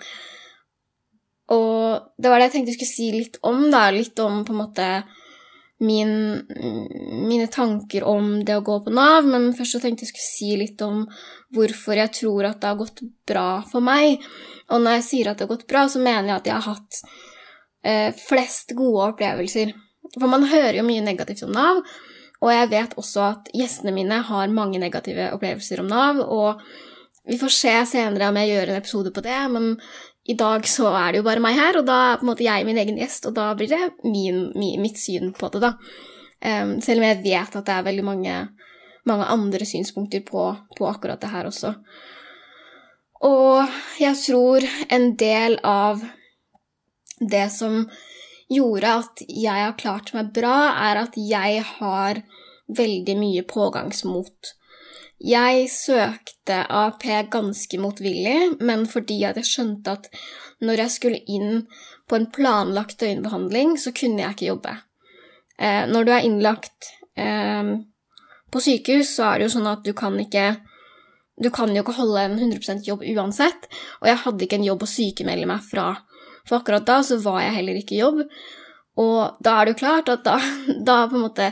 og 1.53 2.13
det 2.17 2.31
var 2.31 2.39
det 2.39 2.49
jeg 2.49 2.55
tenkte 2.57 2.73
jeg 2.73 2.79
skulle 2.79 2.95
si 2.95 3.09
litt 3.15 3.39
om, 3.45 3.67
da. 3.73 3.87
Litt 3.93 4.19
om 4.23 4.41
på 4.47 4.55
en 4.55 4.61
måte 4.63 4.87
min, 5.83 6.13
mine 7.27 7.47
tanker 7.51 8.05
om 8.07 8.39
det 8.45 8.55
å 8.57 8.63
gå 8.65 8.79
på 8.85 8.93
Nav. 8.93 9.27
Men 9.29 9.51
først 9.57 9.77
så 9.77 9.83
tenkte 9.83 10.07
jeg 10.07 10.13
skulle 10.13 10.29
si 10.29 10.51
litt 10.59 10.81
om 10.85 11.03
hvorfor 11.53 11.99
jeg 11.99 12.13
tror 12.19 12.49
at 12.49 12.61
det 12.61 12.71
har 12.71 12.79
gått 12.79 13.03
bra 13.29 13.47
for 13.69 13.85
meg. 13.85 14.23
Og 14.71 14.81
når 14.81 14.99
jeg 14.99 15.07
sier 15.09 15.31
at 15.31 15.39
det 15.39 15.47
har 15.47 15.53
gått 15.55 15.67
bra, 15.69 15.85
så 15.91 16.01
mener 16.03 16.31
jeg 16.31 16.39
at 16.39 16.49
jeg 16.49 16.55
har 16.57 16.77
hatt 16.77 17.03
eh, 17.83 18.23
flest 18.29 18.73
gode 18.77 19.11
opplevelser. 19.11 19.75
For 20.15 20.29
man 20.29 20.47
hører 20.49 20.79
jo 20.79 20.87
mye 20.87 21.03
negativt 21.05 21.45
om 21.47 21.53
Nav. 21.55 21.83
Og 22.43 22.51
jeg 22.51 22.71
vet 22.73 22.97
også 22.99 23.27
at 23.29 23.53
gjestene 23.55 23.93
mine 23.95 24.17
har 24.27 24.51
mange 24.51 24.81
negative 24.81 25.29
opplevelser 25.35 25.79
om 25.79 25.87
Nav, 25.91 26.19
og 26.19 26.63
vi 27.23 27.37
får 27.39 27.53
se 27.55 27.73
senere 27.93 28.27
om 28.27 28.39
jeg 28.41 28.49
gjør 28.51 28.71
en 28.71 28.79
episode 28.81 29.13
på 29.15 29.23
det, 29.23 29.37
men 29.53 29.69
i 30.23 30.35
dag 30.39 30.67
så 30.69 30.87
er 30.95 31.11
det 31.11 31.19
jo 31.19 31.27
bare 31.27 31.43
meg 31.43 31.57
her, 31.59 31.77
og 31.79 31.87
da 31.87 31.99
er 32.13 32.19
på 32.19 32.25
en 32.25 32.31
måte 32.31 32.45
jeg 32.45 32.65
min 32.67 32.79
egen 32.79 32.99
gjest, 33.01 33.27
og 33.27 33.35
da 33.35 33.49
blir 33.59 33.71
det 33.71 33.91
min, 34.07 34.45
min, 34.55 34.79
mitt 34.81 34.99
syn 34.99 35.33
på 35.35 35.49
det, 35.51 35.63
da. 35.65 35.73
Um, 36.43 36.77
selv 36.83 37.01
om 37.01 37.07
jeg 37.07 37.21
vet 37.23 37.55
at 37.55 37.67
det 37.67 37.75
er 37.75 37.85
veldig 37.87 38.05
mange, 38.07 38.37
mange 39.07 39.27
andre 39.31 39.67
synspunkter 39.67 40.23
på, 40.27 40.47
på 40.77 40.87
akkurat 40.87 41.21
det 41.23 41.31
her 41.31 41.47
også. 41.47 41.73
Og 43.23 43.75
jeg 43.99 44.19
tror 44.19 44.67
en 44.91 45.13
del 45.19 45.55
av 45.63 46.03
det 47.19 47.45
som 47.55 47.85
gjorde 48.51 48.95
at 49.03 49.23
jeg 49.27 49.67
har 49.67 49.77
klart 49.79 50.11
meg 50.15 50.33
bra, 50.35 50.73
er 50.87 51.03
at 51.05 51.15
jeg 51.19 51.63
har 51.77 52.23
veldig 52.71 53.15
mye 53.19 53.43
pågangsmot. 53.47 54.55
Jeg 55.23 55.69
søkte 55.71 56.57
AP 56.67 57.05
ganske 57.31 57.77
motvillig, 57.79 58.57
men 58.59 58.83
fordi 58.91 59.21
jeg 59.21 59.45
skjønte 59.47 59.93
at 59.95 60.09
når 60.63 60.83
jeg 60.83 60.91
skulle 60.91 61.21
inn 61.31 61.63
på 62.11 62.17
en 62.17 62.27
planlagt 62.27 62.99
døgnbehandling, 62.99 63.77
så 63.79 63.93
kunne 63.95 64.19
jeg 64.19 64.35
ikke 64.35 64.49
jobbe. 64.49 64.73
Eh, 65.55 65.85
når 65.87 66.03
du 66.03 66.11
er 66.11 66.27
innlagt 66.27 66.89
eh, 67.15 67.71
på 68.51 68.63
sykehus, 68.65 69.15
så 69.15 69.29
er 69.29 69.39
det 69.39 69.47
jo 69.47 69.53
sånn 69.55 69.69
at 69.71 69.85
du 69.87 69.93
kan 69.97 70.19
ikke 70.19 70.53
Du 71.33 71.49
kan 71.49 71.71
jo 71.73 71.81
ikke 71.81 71.95
holde 71.97 72.21
en 72.21 72.35
100% 72.37 72.85
jobb 72.85 73.01
uansett, 73.09 73.63
og 74.03 74.05
jeg 74.05 74.19
hadde 74.21 74.43
ikke 74.45 74.59
en 74.59 74.67
jobb 74.67 74.83
å 74.85 74.87
sykemelde 74.91 75.47
meg 75.49 75.63
fra. 75.65 75.87
For 76.45 76.59
akkurat 76.59 76.85
da 76.85 76.99
så 77.01 77.17
var 77.23 77.39
jeg 77.41 77.55
heller 77.55 77.79
ikke 77.79 77.95
i 77.95 78.03
jobb, 78.03 78.19
og 79.01 79.41
da 79.41 79.55
er 79.55 79.65
det 79.65 79.73
jo 79.73 79.79
klart 79.79 80.11
at 80.13 80.21
da, 80.27 80.35
da 80.89 80.99
på 81.09 81.17
en 81.17 81.25
måte 81.25 81.47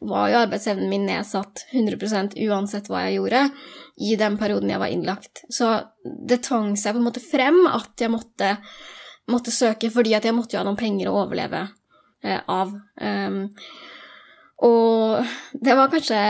var 0.00 0.30
jo 0.30 0.40
arbeidsevnen 0.42 0.90
min 0.90 1.06
nedsatt 1.08 1.64
100% 1.72 2.36
uansett 2.46 2.90
hva 2.90 3.06
jeg 3.06 3.18
gjorde, 3.18 3.46
i 3.96 4.16
den 4.20 4.36
perioden 4.40 4.72
jeg 4.72 4.82
var 4.82 4.92
innlagt. 4.92 5.44
Så 5.52 5.70
det 6.04 6.42
tvang 6.46 6.74
seg 6.76 6.96
på 6.96 7.00
en 7.00 7.08
måte 7.08 7.22
frem 7.24 7.62
at 7.70 8.02
jeg 8.02 8.12
måtte, 8.12 8.56
måtte 9.32 9.54
søke, 9.54 9.90
fordi 9.92 10.14
at 10.18 10.28
jeg 10.28 10.36
måtte 10.36 10.56
jo 10.56 10.62
ha 10.62 10.66
noen 10.68 10.80
penger 10.80 11.10
å 11.10 11.18
overleve 11.22 11.66
eh, 12.22 12.40
av. 12.40 12.74
Um, 13.00 13.42
og 14.66 15.26
det 15.52 15.74
var 15.76 15.90
kanskje 15.92 16.20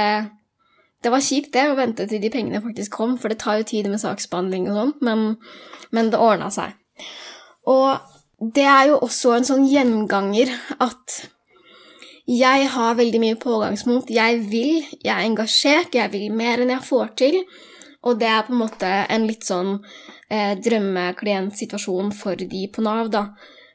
Det 1.04 1.11
var 1.12 1.23
kjipt, 1.23 1.52
det, 1.54 1.68
å 1.70 1.76
vente 1.78 2.02
til 2.11 2.18
de 2.18 2.30
pengene 2.32 2.58
faktisk 2.64 2.96
kom, 2.96 3.14
for 3.20 3.30
det 3.30 3.38
tar 3.38 3.61
jo 3.61 3.66
tid 3.68 3.87
med 3.87 4.00
saksbehandling 4.02 4.64
og 4.70 4.78
sånn, 4.78 4.94
men, 5.06 5.26
men 5.94 6.08
det 6.11 6.18
ordna 6.18 6.49
seg. 6.50 6.73
Og 7.70 8.00
det 8.56 8.64
er 8.66 8.88
jo 8.90 8.96
også 9.04 9.37
en 9.37 9.46
sånn 9.46 9.68
gjenganger 9.70 10.50
at 10.82 11.20
jeg 12.26 12.66
har 12.75 12.99
veldig 12.99 13.21
mye 13.23 13.38
pågangsmot. 13.38 14.11
Jeg 14.11 14.40
vil, 14.50 14.80
jeg 14.99 15.12
er 15.14 15.25
engasjert, 15.28 15.95
jeg 15.95 16.11
vil 16.11 16.33
mer 16.35 16.62
enn 16.62 16.75
jeg 16.75 16.87
får 16.87 17.12
til. 17.23 17.40
Og 18.06 18.18
det 18.18 18.28
er 18.30 18.47
på 18.47 18.54
en 18.54 18.62
måte 18.62 18.88
en 19.14 19.26
litt 19.26 19.47
sånn 19.47 19.76
eh, 20.30 20.54
drømmeklientsituasjon 20.62 22.11
for 22.14 22.38
de 22.38 22.66
på 22.73 22.83
Nav, 22.87 23.11
da. 23.14 23.28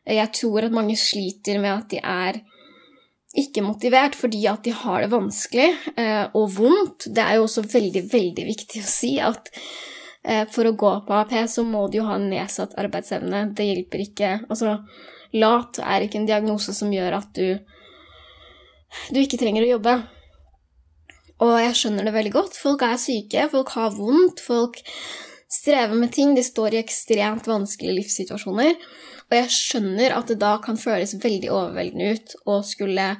Jeg 0.08 0.31
tror 0.36 0.65
at 0.65 0.75
mange 0.75 0.98
sliter 1.00 1.62
med 1.62 1.72
at 1.74 1.89
de 1.91 2.01
er 2.01 2.41
ikke 3.38 3.63
motivert 3.63 4.15
fordi 4.20 4.41
at 4.51 4.65
de 4.65 4.74
har 4.75 5.03
det 5.03 5.12
vanskelig 5.13 5.70
eh, 5.96 6.25
og 6.36 6.51
vondt. 6.58 7.08
Det 7.08 7.24
er 7.24 7.39
jo 7.39 7.48
også 7.48 7.63
veldig, 7.72 8.03
veldig 8.12 8.48
viktig 8.48 8.84
å 8.84 8.91
si 8.91 9.13
at 9.24 9.51
eh, 10.27 10.43
for 10.51 10.67
å 10.67 10.75
gå 10.75 10.93
på 11.08 11.20
AP 11.22 11.36
så 11.51 11.63
må 11.67 11.86
du 11.88 12.01
jo 12.01 12.08
ha 12.10 12.20
nedsatt 12.20 12.75
arbeidsevne. 12.81 13.46
Det 13.55 13.67
hjelper 13.67 14.08
ikke 14.08 14.34
Altså, 14.50 14.79
lat 15.39 15.79
er 15.79 16.03
ikke 16.08 16.20
en 16.20 16.27
diagnose 16.27 16.75
som 16.75 16.91
gjør 16.91 17.22
at 17.22 17.31
du 17.38 17.48
du 19.12 19.21
ikke 19.21 19.39
trenger 19.41 19.65
å 19.65 19.74
jobbe. 19.75 19.95
Og 21.41 21.55
jeg 21.57 21.77
skjønner 21.77 22.05
det 22.05 22.15
veldig 22.15 22.33
godt. 22.36 22.57
Folk 22.62 22.83
er 22.86 23.00
syke, 23.01 23.48
folk 23.50 23.74
har 23.74 23.93
vondt, 23.95 24.43
folk 24.45 24.81
strever 25.51 25.98
med 25.98 26.13
ting, 26.15 26.36
de 26.38 26.43
står 26.45 26.75
i 26.75 26.81
ekstremt 26.81 27.48
vanskelige 27.50 27.98
livssituasjoner. 27.98 28.75
Og 29.31 29.38
jeg 29.38 29.53
skjønner 29.55 30.13
at 30.15 30.29
det 30.29 30.38
da 30.41 30.57
kan 30.63 30.77
føles 30.79 31.17
veldig 31.24 31.50
overveldende 31.50 32.12
ut 32.13 32.36
å 32.51 32.60
skulle 32.67 33.15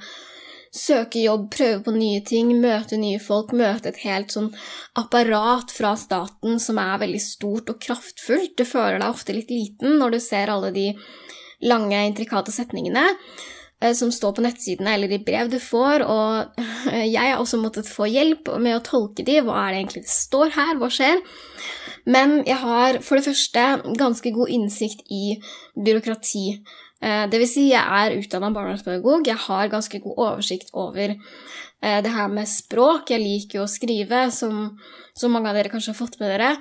søke 0.72 1.20
jobb, 1.20 1.50
prøve 1.51 1.82
på 1.84 1.94
nye 1.96 2.22
ting, 2.24 2.54
møte 2.62 3.00
nye 3.00 3.20
folk, 3.20 3.51
møte 3.58 3.92
et 3.92 4.04
helt 4.06 4.32
sånn 4.32 4.51
apparat 5.00 5.74
fra 5.75 5.96
staten 6.00 6.62
som 6.63 6.80
er 6.80 7.01
veldig 7.01 7.24
stort 7.24 7.74
og 7.74 7.82
kraftfullt. 7.84 8.54
Du 8.56 8.63
føler 8.68 9.01
deg 9.01 9.10
ofte 9.10 9.36
litt 9.36 9.51
liten 9.51 9.98
når 10.00 10.16
du 10.16 10.20
ser 10.24 10.54
alle 10.54 10.72
de 10.75 10.92
lange, 11.68 12.06
intrikate 12.08 12.54
setningene 12.56 13.10
som 13.98 14.12
står 14.14 14.36
på 14.38 14.44
nettsidene 14.46 14.92
eller 14.94 15.10
i 15.16 15.18
brev 15.26 15.48
du 15.50 15.58
får, 15.58 16.04
og 16.06 16.60
jeg 17.16 17.18
har 17.18 17.40
også 17.42 17.58
måttet 17.58 17.90
få 17.90 18.06
hjelp 18.12 18.52
med 18.62 18.78
å 18.78 18.84
tolke 18.86 19.26
de. 19.26 19.40
Hva 19.42 19.56
er 19.64 19.74
det 19.74 19.80
egentlig 19.80 20.04
det 20.06 20.14
står 20.14 20.54
her? 20.54 20.76
Hva 20.78 20.90
skjer? 20.94 21.24
Men 22.10 22.40
jeg 22.48 22.58
har 22.62 23.00
for 23.06 23.18
det 23.18 23.28
første 23.28 23.66
ganske 23.98 24.34
god 24.34 24.54
innsikt 24.54 25.04
i 25.14 25.38
byråkrati. 25.76 26.46
Eh, 27.02 27.24
det 27.30 27.42
vil 27.42 27.50
si, 27.50 27.68
jeg 27.72 27.82
er 27.82 28.18
utdanna 28.18 28.52
barnevernspedagog, 28.54 29.28
jeg 29.28 29.46
har 29.48 29.72
ganske 29.72 30.02
god 30.04 30.20
oversikt 30.26 30.70
over 30.78 31.13
eh, 31.13 32.00
det 32.06 32.13
her 32.13 32.30
med 32.34 32.50
språk. 32.50 33.10
Jeg 33.13 33.24
liker 33.24 33.62
jo 33.62 33.65
å 33.65 33.72
skrive, 33.72 34.28
som, 34.34 34.67
som 35.17 35.34
mange 35.34 35.50
av 35.50 35.58
dere 35.58 35.74
kanskje 35.74 35.94
har 35.94 36.02
fått 36.02 36.20
med 36.22 36.34
dere. 36.34 36.52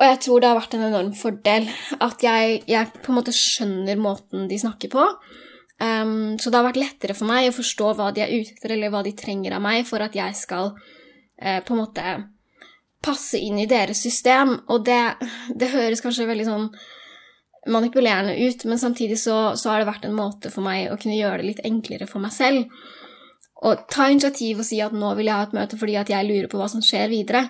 Og 0.00 0.08
jeg 0.08 0.20
tror 0.24 0.40
det 0.40 0.50
har 0.50 0.58
vært 0.58 0.74
en 0.76 0.88
enorm 0.88 1.12
fordel 1.16 1.68
at 2.00 2.24
jeg, 2.24 2.62
jeg 2.68 2.92
på 2.98 3.12
en 3.12 3.18
måte 3.20 3.34
skjønner 3.36 4.00
måten 4.00 4.48
de 4.50 4.58
snakker 4.60 4.92
på. 4.92 5.04
Um, 5.82 6.38
så 6.38 6.50
det 6.50 6.60
har 6.60 6.68
vært 6.68 6.78
lettere 6.78 7.14
for 7.18 7.26
meg 7.26 7.48
å 7.48 7.56
forstå 7.56 7.92
hva 7.98 8.12
de 8.14 8.22
er 8.22 8.30
ute 8.30 8.54
etter, 8.54 8.76
eller 8.76 8.92
hva 8.92 9.02
de 9.02 9.14
trenger 9.18 9.56
av 9.56 9.64
meg, 9.64 9.82
for 9.88 10.04
at 10.04 10.14
jeg 10.14 10.36
skal 10.38 10.70
uh, 10.76 11.60
på 11.64 11.74
en 11.74 11.80
måte 11.80 12.16
passe 13.02 13.40
inn 13.42 13.58
i 13.58 13.68
deres 13.70 14.02
system. 14.04 14.54
Og 14.70 14.84
det, 14.86 15.00
det 15.58 15.72
høres 15.72 16.04
kanskje 16.04 16.28
veldig 16.28 16.46
sånn 16.46 16.68
manipulerende 17.72 18.34
ut, 18.42 18.64
men 18.66 18.78
samtidig 18.78 19.18
så, 19.22 19.56
så, 19.58 19.70
har 19.70 19.82
det 19.82 19.90
vært 19.90 20.06
en 20.06 20.16
måte 20.18 20.50
for 20.50 20.66
meg 20.66 20.90
å 20.90 20.98
kunne 20.98 21.18
gjøre 21.18 21.42
det 21.42 21.50
litt 21.50 21.66
enklere 21.66 22.08
for 22.10 22.22
meg 22.22 22.34
selv. 22.34 22.70
Og 23.62 23.84
ta 23.90 24.08
initiativ 24.10 24.62
og 24.62 24.66
si 24.66 24.80
at 24.82 24.94
nå 24.94 25.12
vil 25.18 25.30
jeg 25.30 25.38
ha 25.38 25.46
et 25.46 25.54
møte 25.54 25.78
fordi 25.78 25.94
at 25.98 26.10
jeg 26.10 26.26
lurer 26.26 26.48
på 26.50 26.58
hva 26.58 26.66
som 26.70 26.82
skjer 26.82 27.10
videre. 27.12 27.44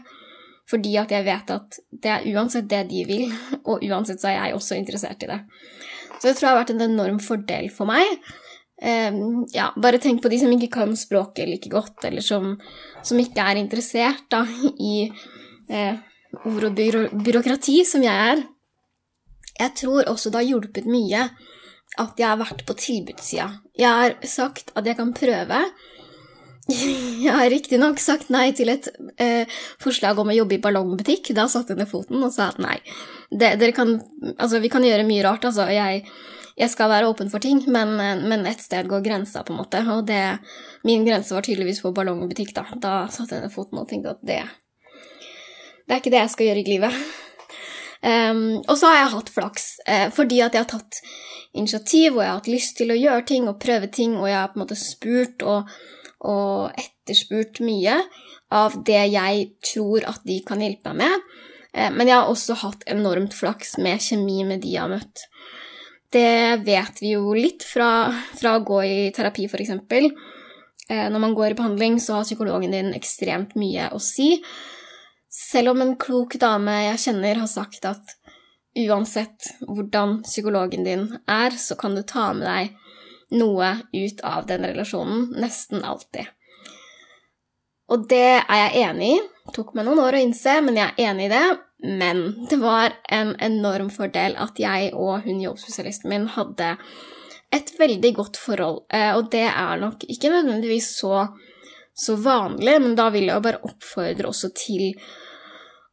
Fordi 0.68 0.92
at 1.00 1.12
jeg 1.12 1.24
vet 1.26 1.52
at 1.52 1.78
det 2.04 2.10
er 2.12 2.26
uansett 2.32 2.68
det 2.70 2.84
de 2.92 3.06
vil, 3.08 3.32
og 3.68 3.84
uansett 3.84 4.20
så 4.22 4.30
er 4.32 4.38
jeg 4.38 4.58
også 4.58 4.78
interessert 4.78 5.24
i 5.24 5.32
det. 5.32 5.40
Så 6.22 6.28
det 6.28 6.36
tror 6.38 6.46
jeg 6.46 6.54
har 6.54 6.60
vært 6.60 6.70
en 6.76 6.84
enorm 6.86 7.18
fordel 7.18 7.66
for 7.74 7.90
meg. 7.90 8.06
Um, 8.78 9.42
ja, 9.50 9.72
bare 9.74 9.98
tenk 10.02 10.22
på 10.22 10.30
de 10.30 10.38
som 10.38 10.52
ikke 10.54 10.70
kan 10.76 10.94
språket 10.98 11.50
like 11.50 11.70
godt, 11.70 11.98
eller 12.06 12.22
som, 12.22 12.52
som 13.02 13.18
ikke 13.18 13.42
er 13.42 13.58
interessert 13.58 14.22
da, 14.30 14.44
i 14.78 15.08
eh, 15.66 15.98
ord 16.46 16.68
og 16.68 16.76
byro 16.78 17.08
byråkrati, 17.26 17.80
som 17.86 18.06
jeg 18.06 18.30
er. 18.34 18.44
Jeg 19.58 19.74
tror 19.82 20.06
også 20.12 20.30
det 20.30 20.44
har 20.44 20.50
hjulpet 20.52 20.86
mye 20.86 21.24
at 22.00 22.22
jeg 22.22 22.28
har 22.28 22.38
vært 22.38 22.62
på 22.70 22.78
tilbudssida. 22.78 23.48
Jeg 23.78 23.90
har 23.90 24.14
sagt 24.22 24.70
at 24.78 24.86
jeg 24.86 24.98
kan 25.02 25.10
prøve. 25.16 25.64
Jeg 27.26 27.34
har 27.34 27.48
riktignok 27.50 27.98
sagt 27.98 28.28
nei 28.30 28.52
til 28.54 28.70
et 28.70 28.86
eh, 29.20 29.50
forslag 29.82 30.20
om 30.22 30.30
å 30.30 30.36
jobbe 30.36 30.54
i 30.54 30.60
ballongbutikk. 30.62 31.32
Da 31.34 31.48
satte 31.50 31.74
jeg 31.74 31.80
ned 31.82 31.90
foten 31.90 32.22
og 32.22 32.30
sa 32.30 32.52
at 32.52 32.60
nei. 32.62 32.76
Det, 33.32 33.54
dere 33.60 33.72
kan, 33.76 33.96
altså, 34.36 34.60
vi 34.60 34.70
kan 34.72 34.84
gjøre 34.84 35.08
mye 35.08 35.24
rart, 35.24 35.46
altså. 35.48 35.68
Jeg, 35.72 36.04
jeg 36.58 36.72
skal 36.72 36.90
være 36.92 37.08
åpen 37.08 37.30
for 37.32 37.42
ting, 37.42 37.62
men, 37.72 37.94
men 37.98 38.46
et 38.50 38.60
sted 38.60 38.90
går 38.90 39.04
grensa, 39.04 39.44
på 39.46 39.54
en 39.54 39.62
måte. 39.62 39.80
Og 39.94 40.04
det, 40.08 40.22
min 40.88 41.06
grense 41.08 41.34
var 41.34 41.46
tydeligvis 41.46 41.80
på 41.84 41.94
ballongbutikk, 41.96 42.52
da. 42.58 42.66
Da 42.76 42.96
satte 43.12 43.38
jeg 43.38 43.46
ned 43.46 43.54
foten 43.54 43.80
og 43.80 43.88
tenkte 43.90 44.16
at 44.16 44.26
det 44.26 44.42
det 45.82 45.96
er 45.96 46.00
ikke 46.00 46.12
det 46.14 46.20
jeg 46.22 46.32
skal 46.32 46.50
gjøre 46.50 46.64
i 46.64 46.70
livet. 46.76 47.02
Um, 48.02 48.56
og 48.66 48.74
så 48.74 48.88
har 48.90 48.96
jeg 48.96 49.10
hatt 49.12 49.28
flaks, 49.30 49.66
uh, 49.86 50.08
fordi 50.10 50.40
at 50.42 50.56
jeg 50.56 50.64
har 50.64 50.70
tatt 50.72 50.96
initiativ, 51.54 52.16
og 52.16 52.24
jeg 52.24 52.30
har 52.32 52.40
hatt 52.40 52.48
lyst 52.50 52.74
til 52.80 52.90
å 52.90 52.96
gjøre 52.98 53.22
ting 53.28 53.44
og 53.46 53.60
prøve 53.62 53.86
ting, 53.94 54.16
og 54.18 54.26
jeg 54.26 54.34
har 54.40 54.48
på 54.50 54.58
en 54.58 54.62
måte 54.64 54.78
spurt 54.80 55.44
og, 55.46 55.70
og 56.26 56.80
etterspurt 56.82 57.60
mye 57.62 58.00
av 58.50 58.74
det 58.88 59.04
jeg 59.12 59.44
tror 59.62 60.08
at 60.10 60.26
de 60.26 60.40
kan 60.48 60.64
hjelpe 60.66 60.96
meg 60.98 61.12
med. 61.12 61.46
Uh, 61.76 61.90
men 61.94 62.08
jeg 62.08 62.18
har 62.18 62.30
også 62.30 62.58
hatt 62.62 62.86
enormt 62.90 63.34
flaks 63.36 63.76
med 63.82 64.02
kjemi 64.02 64.42
med 64.48 64.64
de 64.64 64.74
jeg 64.74 64.84
har 64.84 64.92
møtt. 64.92 65.26
Det 66.12 66.64
vet 66.66 67.00
vi 67.00 67.14
jo 67.14 67.32
litt 67.32 67.64
fra, 67.64 68.12
fra 68.36 68.58
å 68.58 68.64
gå 68.66 68.82
i 68.84 68.96
terapi, 69.16 69.48
f.eks. 69.48 69.72
Uh, 70.90 71.08
når 71.08 71.18
man 71.18 71.36
går 71.38 71.52
i 71.52 71.58
behandling, 71.58 72.00
så 72.02 72.18
har 72.18 72.28
psykologen 72.28 72.74
din 72.74 72.92
ekstremt 72.96 73.56
mye 73.58 73.88
å 73.94 74.00
si. 74.02 74.36
Selv 75.32 75.72
om 75.72 75.80
en 75.80 75.96
klok 75.96 76.36
dame 76.40 76.74
jeg 76.90 77.04
kjenner, 77.06 77.40
har 77.40 77.48
sagt 77.48 77.86
at 77.88 78.18
uansett 78.76 79.52
hvordan 79.68 80.20
psykologen 80.26 80.84
din 80.84 81.08
er, 81.28 81.56
så 81.56 81.76
kan 81.80 81.96
du 81.96 82.02
ta 82.04 82.30
med 82.36 82.46
deg 82.48 82.78
noe 83.32 83.74
ut 83.92 84.20
av 84.28 84.46
den 84.48 84.64
relasjonen. 84.68 85.30
Nesten 85.40 85.84
alltid. 85.84 86.28
Og 87.92 88.08
det 88.08 88.40
er 88.40 88.58
jeg 88.66 88.84
enig 88.88 89.14
i. 89.16 89.20
Tok 89.50 89.72
meg 89.74 89.88
noen 89.88 89.98
år 90.04 90.14
å 90.14 90.22
innse, 90.22 90.60
men 90.62 90.78
jeg 90.78 90.92
er 90.92 91.10
enig 91.10 91.26
i 91.26 91.32
det. 91.32 91.46
Men 91.82 92.20
det 92.46 92.60
var 92.62 92.94
en 93.10 93.32
enorm 93.42 93.88
fordel 93.90 94.36
at 94.38 94.60
jeg 94.62 94.92
og 94.94 95.24
hun 95.24 95.40
jobbspesialisten 95.42 96.12
min 96.12 96.28
hadde 96.30 96.76
et 97.52 97.72
veldig 97.78 98.12
godt 98.16 98.38
forhold. 98.38 98.84
Eh, 98.92 99.10
og 99.16 99.32
det 99.34 99.48
er 99.50 99.82
nok 99.82 100.06
ikke 100.06 100.30
nødvendigvis 100.32 100.92
så, 101.00 101.26
så 101.90 102.16
vanlig, 102.22 102.78
men 102.84 102.94
da 102.98 103.10
vil 103.12 103.26
jeg 103.26 103.34
jo 103.34 103.44
bare 103.48 103.64
oppfordre 103.66 104.30
også 104.30 104.52
til 104.56 104.92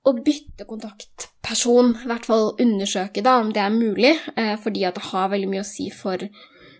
å 0.07 0.13
bytte 0.15 0.65
kontaktperson, 0.69 1.95
i 2.03 2.09
hvert 2.09 2.27
fall 2.29 2.53
undersøke 2.61 3.23
da, 3.25 3.39
om 3.41 3.51
det 3.53 3.61
er 3.65 3.75
mulig, 3.75 4.13
eh, 4.39 4.55
fordi 4.61 4.85
at 4.87 4.97
det 4.97 5.09
har 5.09 5.33
veldig 5.33 5.49
mye 5.51 5.65
å 5.65 5.67
si 5.67 5.89
for, 5.93 6.23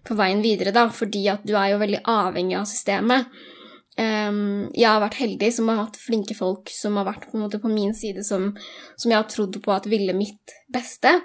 for, 0.05 0.15
veien 0.19 0.43
videre, 0.45 0.73
da, 0.75 0.87
fordi 0.93 1.25
at 1.33 1.43
du 1.47 1.55
er 1.57 1.73
jo 1.73 1.81
veldig 1.81 2.05
avhengig 2.09 2.59
av 2.61 2.69
systemet. 2.69 3.27
Um, 3.99 4.69
jeg 4.77 4.87
har 4.87 5.01
vært 5.01 5.17
heldig 5.19 5.47
som 5.51 5.67
har 5.67 5.81
hatt 5.81 5.97
flinke 5.99 6.35
folk 6.37 6.69
som 6.71 6.95
har 6.99 7.07
vært 7.09 7.25
på, 7.27 7.39
måte, 7.41 7.59
på 7.59 7.71
min 7.71 7.91
side, 7.97 8.23
som, 8.23 8.53
som, 8.95 9.11
jeg 9.11 9.17
har 9.17 9.27
trodd 9.27 9.57
på 9.65 9.73
at 9.75 9.89
ville 9.91 10.15
mitt 10.15 10.53
beste. 10.71 11.17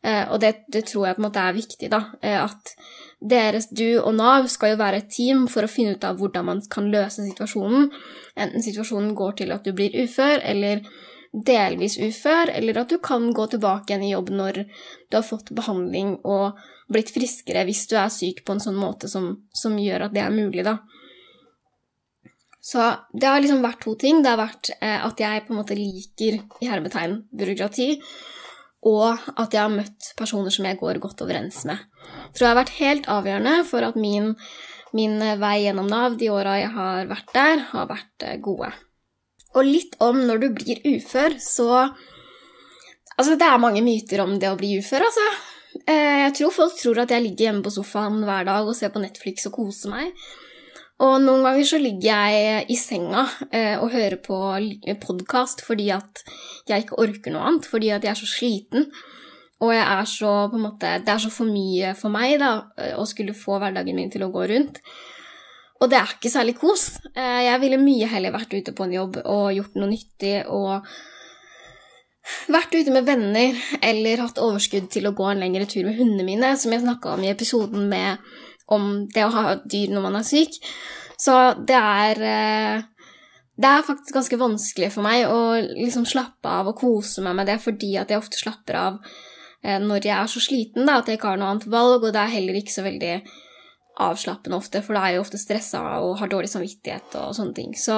Uh, 0.00 0.32
og 0.32 0.38
det, 0.40 0.54
det, 0.72 0.86
tror 0.88 1.08
jeg 1.08 1.18
på 1.18 1.24
en 1.24 1.26
måte 1.26 1.42
er 1.42 1.56
viktig, 1.58 1.90
da. 1.92 2.00
Uh, 2.24 2.46
at 2.46 2.74
deres, 3.20 3.68
du 3.68 3.98
og 3.98 4.14
Nav 4.16 4.48
skal 4.52 4.72
jo 4.72 4.80
være 4.80 5.02
et 5.02 5.10
team 5.12 5.44
for 5.52 5.66
å 5.66 5.70
finne 5.70 5.98
ut 5.98 6.06
av 6.06 6.16
hvordan 6.20 6.48
man 6.48 6.62
kan 6.72 6.88
løse 6.92 7.26
situasjonen. 7.26 7.90
Enten 8.40 8.64
situasjonen 8.64 9.12
går 9.18 9.40
til 9.42 9.52
at 9.52 9.66
du 9.66 9.74
blir 9.76 9.92
ufør, 10.04 10.40
eller 10.40 10.84
delvis 11.34 11.98
ufør, 11.98 12.54
eller 12.54 12.84
at 12.84 12.92
du 12.94 13.00
kan 13.02 13.32
gå 13.34 13.48
tilbake 13.52 13.90
igjen 13.90 14.06
i 14.06 14.12
jobb 14.14 14.30
når 14.32 14.64
du 14.64 15.16
har 15.18 15.26
fått 15.26 15.50
behandling 15.56 16.16
og 16.22 16.60
blitt 16.92 17.10
friskere 17.12 17.64
hvis 17.66 17.88
du 17.90 17.96
er 17.98 18.12
syk 18.12 18.44
på 18.46 18.54
en 18.54 18.62
sånn 18.62 18.78
måte 18.78 19.10
som, 19.10 19.32
som 19.56 19.74
gjør 19.80 20.06
at 20.06 20.14
det 20.14 20.22
er 20.22 20.34
mulig, 20.34 20.62
da. 20.64 20.78
Så 22.64 22.84
det 23.12 23.28
har 23.28 23.42
liksom 23.44 23.60
vært 23.64 23.82
to 23.84 23.92
ting. 24.00 24.22
Det 24.24 24.30
har 24.32 24.40
vært 24.40 24.70
eh, 24.78 25.00
at 25.04 25.20
jeg 25.20 25.44
på 25.44 25.52
en 25.52 25.60
måte 25.60 25.76
liker 25.76 26.38
i 26.64 26.70
hermetegn 26.70 27.18
byråkrati, 27.36 27.88
og 28.88 29.26
at 29.40 29.52
jeg 29.52 29.60
har 29.60 29.72
møtt 29.72 30.12
personer 30.16 30.52
som 30.52 30.64
jeg 30.68 30.78
går 30.80 31.00
godt 31.02 31.20
overens 31.24 31.62
med. 31.68 31.82
Jeg 32.06 32.32
tror 32.36 32.46
jeg 32.46 32.52
har 32.52 32.62
vært 32.62 32.78
helt 32.78 33.10
avgjørende 33.12 33.54
for 33.68 33.84
at 33.84 34.00
min, 34.00 34.32
min 34.96 35.20
vei 35.40 35.54
gjennom 35.66 35.88
Nav 35.92 36.16
de 36.20 36.32
åra 36.32 36.56
jeg 36.60 36.72
har 36.76 37.08
vært 37.12 37.36
der, 37.36 37.64
har 37.74 37.88
vært 37.92 38.26
eh, 38.28 38.40
gode. 38.44 38.72
Og 39.54 39.68
litt 39.68 39.96
om 40.02 40.24
når 40.24 40.42
du 40.42 40.50
blir 40.56 40.84
ufør, 40.96 41.38
så 41.40 41.70
Altså, 43.14 43.36
det 43.38 43.46
er 43.46 43.60
mange 43.62 43.78
myter 43.86 44.24
om 44.24 44.32
det 44.42 44.48
å 44.50 44.56
bli 44.58 44.72
ufør, 44.80 45.04
altså. 45.06 45.26
Eh, 45.86 46.24
jeg 46.24 46.32
tror 46.34 46.50
folk 46.56 46.72
tror 46.80 46.98
at 47.04 47.12
jeg 47.14 47.22
ligger 47.22 47.46
hjemme 47.46 47.62
på 47.62 47.70
sofaen 47.70 48.24
hver 48.26 48.48
dag 48.48 48.66
og 48.66 48.74
ser 48.74 48.90
på 48.90 49.02
Netflix 49.02 49.46
og 49.46 49.54
koser 49.54 49.92
meg. 49.92 50.24
Og 51.02 51.16
noen 51.24 51.42
ganger 51.42 51.66
så 51.66 51.80
ligger 51.82 52.06
jeg 52.06 52.66
i 52.70 52.76
senga 52.78 53.24
eh, 53.50 53.74
og 53.82 53.90
hører 53.90 54.20
på 54.22 54.36
podkast 55.02 55.64
fordi 55.66 55.88
at 55.90 56.22
jeg 56.70 56.84
ikke 56.84 57.00
orker 57.02 57.34
noe 57.34 57.48
annet, 57.48 57.66
fordi 57.66 57.90
at 57.90 58.06
jeg 58.06 58.12
er 58.12 58.20
så 58.20 58.28
sliten. 58.30 58.86
Og 59.64 59.72
jeg 59.74 59.82
er 59.82 60.06
så, 60.10 60.32
på 60.50 60.58
en 60.58 60.66
måte, 60.68 60.92
det 61.02 61.10
er 61.10 61.22
så 61.22 61.32
for 61.32 61.50
mye 61.50 61.94
for 61.98 62.14
meg 62.14 62.36
da, 62.42 62.52
eh, 62.78 62.94
å 62.94 63.06
skulle 63.10 63.34
få 63.34 63.58
hverdagen 63.58 63.96
min 63.98 64.12
til 64.12 64.26
å 64.26 64.30
gå 64.34 64.46
rundt. 64.52 64.78
Og 65.82 65.90
det 65.90 65.98
er 65.98 66.14
ikke 66.14 66.30
særlig 66.32 66.54
kos. 66.60 66.86
Eh, 67.10 67.40
jeg 67.48 67.62
ville 67.64 67.82
mye 67.82 68.08
heller 68.10 68.34
vært 68.34 68.54
ute 68.54 68.74
på 68.76 68.86
en 68.86 68.94
jobb 68.94 69.18
og 69.24 69.50
gjort 69.56 69.74
noe 69.80 69.90
nyttig 69.90 70.36
og 70.46 70.86
vært 72.48 72.72
ute 72.72 72.92
med 72.94 73.04
venner 73.04 73.58
eller 73.84 74.22
hatt 74.24 74.40
overskudd 74.40 74.86
til 74.92 75.08
å 75.08 75.14
gå 75.16 75.26
en 75.28 75.42
lengre 75.42 75.66
tur 75.68 75.84
med 75.84 75.98
hundene 75.98 76.24
mine, 76.26 76.54
som 76.56 76.72
jeg 76.72 76.84
snakka 76.84 77.16
om 77.16 77.24
i 77.26 77.32
episoden 77.32 77.88
med, 77.90 78.22
om 78.72 79.04
det 79.12 79.26
å 79.26 79.32
ha 79.34 79.44
dyr 79.60 79.92
når 79.92 80.04
man 80.06 80.18
er 80.20 80.26
syk. 80.26 80.58
Så 81.20 81.36
det 81.66 81.78
er 81.78 82.20
eh, 82.26 82.82
Det 83.54 83.70
er 83.70 83.86
faktisk 83.86 84.16
ganske 84.16 84.36
vanskelig 84.40 84.88
for 84.90 85.06
meg 85.06 85.28
å 85.30 85.54
liksom 85.60 86.02
slappe 86.10 86.50
av 86.50 86.72
og 86.72 86.80
kose 86.80 87.22
meg 87.22 87.36
med 87.38 87.46
det, 87.46 87.60
fordi 87.62 87.92
at 88.00 88.10
jeg 88.10 88.18
ofte 88.18 88.40
slapper 88.40 88.78
av 88.80 88.96
eh, 89.62 89.78
når 89.78 90.08
jeg 90.08 90.16
er 90.16 90.30
så 90.32 90.42
sliten 90.42 90.88
da, 90.88 90.98
at 90.98 91.08
jeg 91.08 91.20
ikke 91.20 91.30
har 91.30 91.38
noe 91.38 91.52
annet 91.54 91.68
valg, 91.70 92.02
og 92.02 92.10
det 92.10 92.18
er 92.18 92.34
heller 92.34 92.58
ikke 92.58 92.74
så 92.74 92.82
veldig 92.82 93.14
avslappende 94.02 94.58
ofte, 94.58 94.82
for 94.82 94.96
da 94.96 95.04
er 95.04 95.14
jeg 95.14 95.22
ofte 95.22 95.38
stressa 95.38 95.84
og 96.02 96.16
har 96.18 96.32
dårlig 96.32 96.50
samvittighet 96.50 97.14
og 97.20 97.36
sånne 97.36 97.54
ting. 97.54 97.76
Så, 97.78 97.94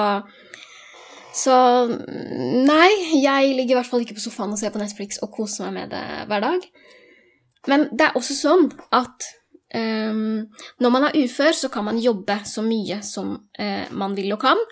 så 1.33 1.57
nei, 1.89 2.91
jeg 3.23 3.57
ligger 3.57 3.77
i 3.77 3.79
hvert 3.81 3.89
fall 3.89 4.05
ikke 4.05 4.19
på 4.19 4.27
sofaen 4.27 4.53
og 4.53 4.61
ser 4.61 4.75
på 4.75 4.83
Netflix 4.83 5.23
og 5.25 5.33
koser 5.39 5.71
meg 5.71 5.79
med 5.79 5.97
det 5.97 6.29
hver 6.29 6.45
dag. 6.45 6.69
Men 7.67 7.89
det 7.97 8.11
er 8.11 8.21
også 8.21 8.37
sånn 8.37 8.69
at 8.95 9.31
um, 9.77 10.45
når 10.81 10.93
man 10.93 11.09
er 11.09 11.19
ufør, 11.25 11.53
så 11.53 11.71
kan 11.73 11.85
man 11.87 12.01
jobbe 12.03 12.39
så 12.49 12.65
mye 12.65 13.01
som 13.05 13.35
uh, 13.37 13.87
man 13.93 14.17
vil 14.17 14.33
og 14.37 14.43
kan. 14.45 14.63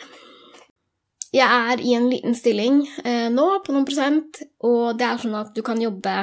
Jeg 1.34 1.50
er 1.50 1.80
i 1.82 1.96
en 1.96 2.06
liten 2.12 2.36
stilling 2.38 2.82
uh, 3.04 3.28
nå, 3.34 3.46
på 3.66 3.74
noen 3.74 3.86
prosent, 3.88 4.42
og 4.64 4.94
det 4.98 5.06
er 5.08 5.22
sånn 5.22 5.38
at 5.38 5.54
du 5.56 5.62
kan 5.66 5.80
jobbe 5.82 6.16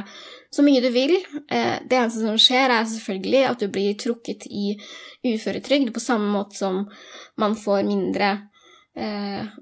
så 0.51 0.65
mye 0.65 0.83
du 0.83 0.89
vil. 0.93 1.17
Uh, 1.51 1.79
det 1.85 1.99
eneste 1.99 2.23
som 2.23 2.39
skjer, 2.39 2.71
er 2.71 2.87
selvfølgelig 2.89 3.43
at 3.49 3.63
du 3.63 3.67
blir 3.71 3.97
trukket 3.99 4.47
i 4.49 4.77
uføretrygd, 5.27 5.91
på 5.93 6.03
samme 6.03 6.31
måte 6.33 6.57
som 6.57 6.85
man 7.41 7.57
får 7.59 7.83
mindre, 7.87 8.37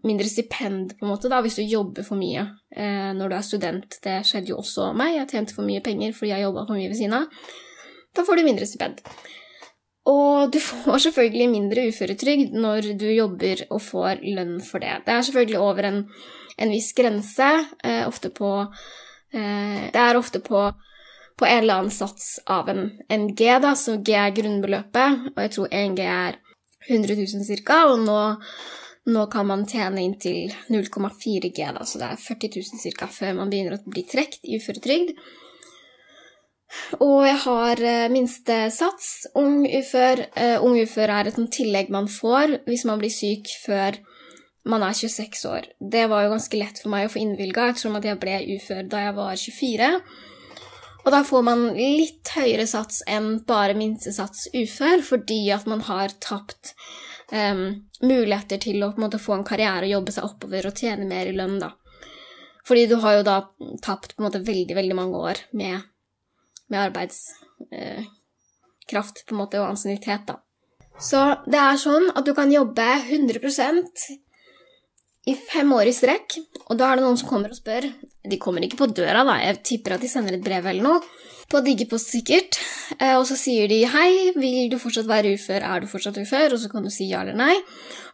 mindre 0.01 0.25
stipend, 0.25 0.95
på 0.97 1.05
en 1.05 1.11
måte, 1.11 1.29
da, 1.29 1.37
hvis 1.45 1.59
du 1.59 1.61
jobber 1.61 2.01
for 2.07 2.17
mye 2.17 2.47
når 3.13 3.29
du 3.29 3.35
er 3.37 3.43
student. 3.45 3.97
Det 4.01 4.15
skjedde 4.25 4.49
jo 4.49 4.57
også 4.63 4.87
meg. 4.97 5.19
Jeg 5.19 5.29
tjente 5.29 5.53
for 5.53 5.67
mye 5.67 5.83
penger 5.85 6.15
fordi 6.17 6.31
jeg 6.31 6.47
jobba 6.47 6.63
for 6.63 6.79
mye 6.79 6.89
ved 6.89 6.97
siden 6.97 7.17
av. 7.19 7.43
Da 8.15 8.25
får 8.25 8.39
du 8.39 8.47
mindre 8.47 8.67
stipend. 8.67 9.03
Og 10.09 10.51
du 10.53 10.57
får 10.63 11.03
selvfølgelig 11.05 11.47
mindre 11.51 11.85
uføretrygd 11.91 12.55
når 12.57 12.93
du 12.99 13.07
jobber 13.11 13.65
og 13.69 13.81
får 13.83 14.23
lønn 14.25 14.57
for 14.65 14.81
det. 14.81 15.01
Det 15.05 15.13
er 15.13 15.25
selvfølgelig 15.27 15.59
over 15.61 15.89
en, 15.89 15.99
en 16.57 16.73
viss 16.73 16.93
grense, 16.97 17.49
eh, 17.83 18.05
ofte 18.07 18.31
på 18.33 18.51
eh, 18.63 19.89
Det 19.93 20.01
er 20.01 20.17
ofte 20.17 20.41
på, 20.41 20.63
på, 21.37 21.45
en 21.45 21.63
eller 21.63 21.83
annen 21.83 21.93
sats 21.93 22.39
av 22.47 22.71
en, 22.71 22.85
en, 23.09 23.27
G, 23.35 23.51
da, 23.61 23.75
så 23.75 23.99
G 24.01 24.15
er 24.17 24.33
grunnbeløpet, 24.35 25.33
og 25.35 25.41
jeg 25.45 25.55
tror 25.55 25.73
1 25.83 25.97
G 25.99 26.07
er 26.09 26.39
100 26.87 27.19
000 27.19 27.61
ca., 27.67 27.83
og 27.91 27.99
nå, 28.07 28.19
nå, 29.13 29.27
kan 29.29 29.45
man 29.51 29.67
tjene 29.69 30.01
inntil 30.07 30.55
0,4 30.71 31.51
G, 31.51 31.69
da, 31.75 31.85
så 31.85 32.01
det 32.01 32.09
er 32.09 32.23
40 32.23 32.55
000 32.55 32.97
ca. 32.97 33.11
før 33.19 33.37
man 33.43 33.51
begynner 33.51 33.77
å 33.77 33.83
bli 33.85 34.07
trukket 34.09 34.47
i 34.47 34.57
uføretrygd. 34.57 35.13
Og 37.01 37.23
jeg 37.25 37.37
har 37.45 37.81
eh, 37.81 38.07
minstesats 38.13 39.29
ung 39.39 39.63
ufør. 39.65 40.21
Uh, 40.37 40.57
ung 40.65 40.77
ufør 40.77 41.11
er 41.15 41.29
et 41.29 41.39
tillegg 41.53 41.89
man 41.93 42.09
får 42.11 42.59
hvis 42.67 42.85
man 42.85 43.01
blir 43.01 43.13
syk 43.13 43.49
før 43.63 43.97
man 44.69 44.83
er 44.85 44.93
26 44.93 45.45
år. 45.49 45.69
Det 45.79 46.05
var 46.11 46.25
jo 46.25 46.33
ganske 46.35 46.59
lett 46.59 46.81
for 46.81 46.93
meg 46.93 47.07
å 47.07 47.13
få 47.13 47.21
innvilga, 47.23 47.69
ettersom 47.71 47.97
at 47.97 48.05
jeg 48.05 48.19
ble 48.21 48.37
ufør 48.57 48.83
da 48.91 49.05
jeg 49.07 49.15
var 49.17 49.39
24. 49.39 49.91
Og 50.99 51.13
da 51.15 51.21
får 51.25 51.45
man 51.47 51.63
litt 51.77 52.29
høyere 52.35 52.67
sats 52.69 53.01
enn 53.09 53.39
bare 53.47 53.77
minstesats 53.77 54.49
ufør, 54.53 55.01
fordi 55.05 55.41
at 55.55 55.65
man 55.69 55.81
har 55.87 56.13
tapt 56.21 56.73
um, 57.31 57.79
muligheter 58.03 58.59
til 58.61 58.83
å 58.83 58.91
på 58.91 58.99
en 58.99 59.07
måte, 59.07 59.21
få 59.21 59.37
en 59.37 59.47
karriere 59.47 59.87
og 59.87 59.95
jobbe 59.95 60.15
seg 60.15 60.27
oppover 60.27 60.67
og 60.69 60.81
tjene 60.83 61.07
mer 61.09 61.31
i 61.31 61.37
lønn, 61.37 61.57
da. 61.63 61.71
Fordi 62.67 62.85
du 62.91 62.99
har 63.01 63.17
jo 63.17 63.25
da 63.25 63.39
tapt 63.81 64.13
på 64.13 64.21
en 64.21 64.27
måte 64.27 64.43
veldig, 64.45 64.75
veldig 64.77 64.99
mange 64.99 65.23
år 65.31 65.41
med 65.57 65.87
med 66.69 66.79
arbeidskraft 66.87 69.21
eh, 69.21 69.25
på 69.27 69.35
en 69.35 69.41
måte, 69.41 69.61
og 69.61 69.73
ansiennitet, 69.73 70.23
da. 70.29 70.35
Så 70.99 71.19
det 71.47 71.59
er 71.59 71.77
sånn 71.79 72.09
at 72.11 72.25
du 72.27 72.33
kan 72.35 72.51
jobbe 72.51 72.83
100% 72.83 74.09
i 75.29 75.35
fem 75.35 75.71
år 75.75 75.89
i 75.89 75.95
strekk, 75.95 76.37
og 76.67 76.77
da 76.79 76.89
er 76.89 76.99
det 76.99 77.05
noen 77.05 77.19
som 77.19 77.29
kommer 77.29 77.53
og 77.53 77.59
spør. 77.59 77.87
De 78.29 78.37
kommer 78.41 78.65
ikke 78.65 78.81
på 78.81 78.91
døra, 78.91 79.23
da, 79.27 79.35
jeg 79.43 79.63
tipper 79.71 79.95
at 79.95 80.03
de 80.03 80.11
sender 80.11 80.37
et 80.37 80.45
brev 80.45 80.69
eller 80.69 80.85
noe. 80.85 80.99
På 81.49 81.63
Diggepost 81.65 82.11
sikkert. 82.13 82.59
Eh, 82.99 83.15
og 83.17 83.25
så 83.25 83.33
sier 83.33 83.65
de 83.67 83.79
'Hei, 83.89 84.33
vil 84.35 84.69
du 84.69 84.77
fortsatt 84.77 85.09
være 85.09 85.33
ufør? 85.33 85.65
Er 85.65 85.79
du 85.81 85.87
fortsatt 85.87 86.21
ufør?' 86.21 86.53
Og 86.53 86.59
så 86.59 86.69
kan 86.69 86.83
du 86.83 86.91
si 86.93 87.09
ja 87.09 87.21
eller 87.21 87.33
nei, 87.33 87.55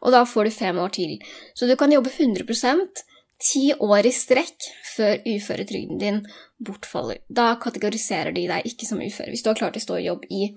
og 0.02 0.12
da 0.12 0.24
får 0.24 0.46
du 0.46 0.52
fem 0.52 0.78
år 0.80 0.90
til. 0.96 1.20
Så 1.54 1.68
du 1.68 1.76
kan 1.76 1.92
jobbe 1.92 2.10
100% 2.10 3.04
ti 3.44 3.74
år 3.74 4.08
i 4.08 4.12
strekk 4.12 4.56
før 4.96 5.20
uføretrygden 5.28 6.00
din 6.00 6.26
bortfaller. 6.62 7.22
Da 7.28 7.54
kategoriserer 7.62 8.36
de 8.36 8.46
deg 8.50 8.68
ikke 8.70 8.88
som 8.88 9.02
ufør, 9.04 9.32
hvis 9.32 9.44
du 9.44 9.52
har 9.52 9.60
klart 9.60 9.80
å 9.80 9.84
stå 9.84 10.00
i 10.00 10.08
jobb 10.08 10.28
i 10.32 10.50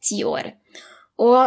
ti 0.00 0.22
år. 0.24 0.52
Og 1.20 1.40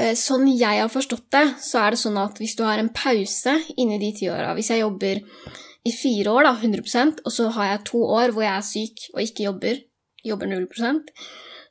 eh, 0.00 0.14
sånn 0.16 0.48
jeg 0.52 0.80
har 0.82 0.92
forstått 0.92 1.28
det, 1.36 1.44
så 1.62 1.82
er 1.84 1.94
det 1.94 2.02
sånn 2.02 2.20
at 2.20 2.40
hvis 2.40 2.56
du 2.56 2.64
har 2.64 2.80
en 2.80 2.92
pause 2.94 3.58
inni 3.76 4.00
de 4.00 4.12
ti 4.16 4.30
åra 4.32 4.54
Hvis 4.56 4.70
jeg 4.72 4.80
jobber 4.84 5.20
i 5.86 5.92
fire 5.92 6.32
år, 6.32 6.48
da, 6.48 6.54
100% 6.56 7.20
og 7.24 7.32
så 7.34 7.50
har 7.58 7.72
jeg 7.72 7.84
to 7.92 8.00
år 8.02 8.32
hvor 8.32 8.46
jeg 8.46 8.54
er 8.54 8.70
syk 8.70 9.04
og 9.14 9.20
ikke 9.22 9.50
jobber, 9.50 9.84
jobber 10.26 10.50
0% 10.50 11.12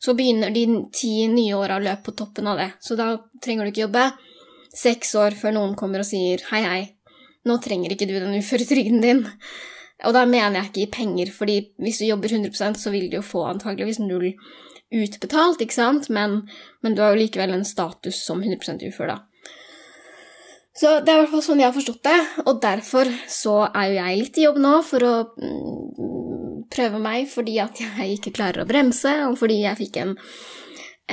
så 0.05 0.13
begynner 0.13 0.53
de 0.53 0.65
ti 0.93 1.25
nye 1.31 1.55
åra 1.57 1.79
å 1.79 1.83
løpe 1.83 2.09
på 2.09 2.15
toppen 2.19 2.47
av 2.51 2.59
det. 2.61 2.69
Så 2.83 2.97
da 2.99 3.15
trenger 3.43 3.65
du 3.65 3.71
ikke 3.71 3.85
jobbe 3.87 4.09
seks 4.75 5.15
år 5.17 5.37
før 5.39 5.55
noen 5.55 5.77
kommer 5.79 6.03
og 6.03 6.07
sier 6.07 6.43
hei, 6.51 6.61
hei, 6.65 6.81
nå 7.47 7.57
trenger 7.63 7.93
ikke 7.95 8.07
du 8.09 8.13
den 8.17 8.35
uføretrygden 8.37 9.01
din. 9.01 9.23
Og 10.03 10.15
da 10.15 10.25
mener 10.27 10.59
jeg 10.59 10.71
ikke 10.71 10.83
i 10.83 10.91
penger, 10.91 11.31
fordi 11.31 11.59
hvis 11.79 12.01
du 12.01 12.09
jobber 12.09 12.33
100% 12.33 12.81
så 12.81 12.91
vil 12.91 13.07
du 13.11 13.19
jo 13.21 13.25
få 13.25 13.45
antageligvis 13.47 14.01
null 14.03 14.33
utbetalt, 14.95 15.61
ikke 15.63 15.75
sant, 15.75 16.09
men, 16.13 16.41
men 16.83 16.95
du 16.95 17.01
har 17.03 17.13
jo 17.13 17.21
likevel 17.23 17.55
en 17.55 17.65
status 17.67 18.19
som 18.25 18.43
100% 18.43 18.83
ufør, 18.89 19.15
da. 19.15 19.17
Så 20.75 20.97
det 20.99 21.11
er 21.11 21.21
i 21.21 21.23
hvert 21.23 21.31
fall 21.31 21.43
sånn 21.45 21.61
jeg 21.63 21.69
har 21.69 21.77
forstått 21.77 22.03
det, 22.03 22.17
og 22.43 22.59
derfor 22.63 23.09
så 23.31 23.55
er 23.69 23.87
jo 23.87 23.95
jeg 23.95 24.19
litt 24.19 24.39
i 24.41 24.43
jobb 24.43 24.59
nå 24.59 24.73
for 24.83 25.07
å 25.07 25.13
mm, 25.39 26.65
prøve 26.75 26.99
meg 26.99 27.29
fordi 27.31 27.55
at 27.63 27.79
jeg 27.79 28.17
ikke 28.17 28.33
klarer 28.35 28.65
å 28.65 28.67
bremse, 28.67 29.13
og 29.29 29.37
fordi 29.39 29.61
jeg 29.61 29.79
fikk 29.79 30.01
en, 30.03 30.11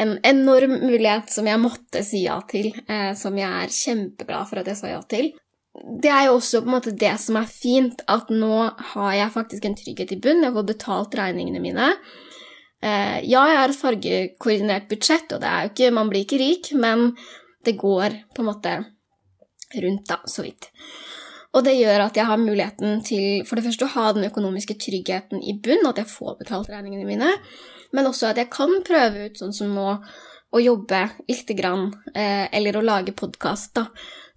en 0.02 0.16
enorm 0.26 0.74
mulighet 0.82 1.30
som 1.30 1.46
jeg 1.46 1.62
måtte 1.62 2.02
si 2.06 2.24
ja 2.24 2.40
til, 2.50 2.72
eh, 2.90 3.12
som 3.18 3.38
jeg 3.38 3.62
er 3.62 3.78
kjempeglad 3.78 4.50
for 4.50 4.64
at 4.64 4.72
jeg 4.72 4.82
sa 4.82 4.90
ja 4.90 4.98
til 5.06 5.30
det 5.72 6.10
er 6.12 6.26
jo 6.26 6.36
også 6.36 6.60
på 6.60 6.68
en 6.68 6.74
måte 6.74 6.92
det 7.00 7.14
som 7.20 7.38
er 7.40 7.48
fint, 7.48 8.02
at 8.12 8.28
nå 8.32 8.56
har 8.92 9.12
jeg 9.16 9.32
faktisk 9.32 9.64
en 9.64 9.76
trygghet 9.78 10.12
i 10.12 10.18
bunn. 10.20 10.44
Jeg 10.44 10.52
får 10.52 10.66
betalt 10.68 11.16
regningene 11.16 11.62
mine. 11.64 11.86
Eh, 12.82 13.22
ja, 13.24 13.44
jeg 13.48 13.58
har 13.60 13.72
et 13.72 13.78
fargekoordinert 13.78 14.90
budsjett, 14.90 15.32
og 15.32 15.40
det 15.40 15.48
er 15.48 15.64
jo 15.64 15.72
ikke 15.72 15.94
Man 15.96 16.10
blir 16.12 16.26
ikke 16.26 16.40
rik, 16.42 16.72
men 16.76 17.12
det 17.64 17.78
går 17.80 18.18
på 18.34 18.42
en 18.42 18.50
måte 18.50 18.74
rundt, 19.72 20.06
da, 20.10 20.18
så 20.28 20.44
vidt. 20.44 20.68
Og 21.56 21.64
det 21.64 21.76
gjør 21.78 22.06
at 22.06 22.16
jeg 22.16 22.28
har 22.28 22.40
muligheten 22.40 23.00
til 23.04 23.44
for 23.48 23.56
det 23.56 23.64
første 23.64 23.86
å 23.86 23.94
ha 23.94 24.12
den 24.16 24.26
økonomiske 24.28 24.76
tryggheten 24.80 25.40
i 25.40 25.56
bunn, 25.56 25.86
at 25.88 26.00
jeg 26.02 26.10
får 26.10 26.36
betalt 26.42 26.72
regningene 26.72 27.08
mine, 27.08 27.30
men 27.96 28.08
også 28.08 28.32
at 28.32 28.40
jeg 28.40 28.52
kan 28.52 28.72
prøve 28.84 29.28
ut, 29.28 29.40
sånn 29.40 29.56
som 29.56 29.72
nå, 29.72 29.96
å 30.52 30.60
jobbe 30.60 31.06
lite 31.30 31.56
grann, 31.56 31.94
eh, 32.12 32.44
eller 32.52 32.76
å 32.76 32.84
lage 32.84 33.16
podkast, 33.16 33.72
da 33.78 33.86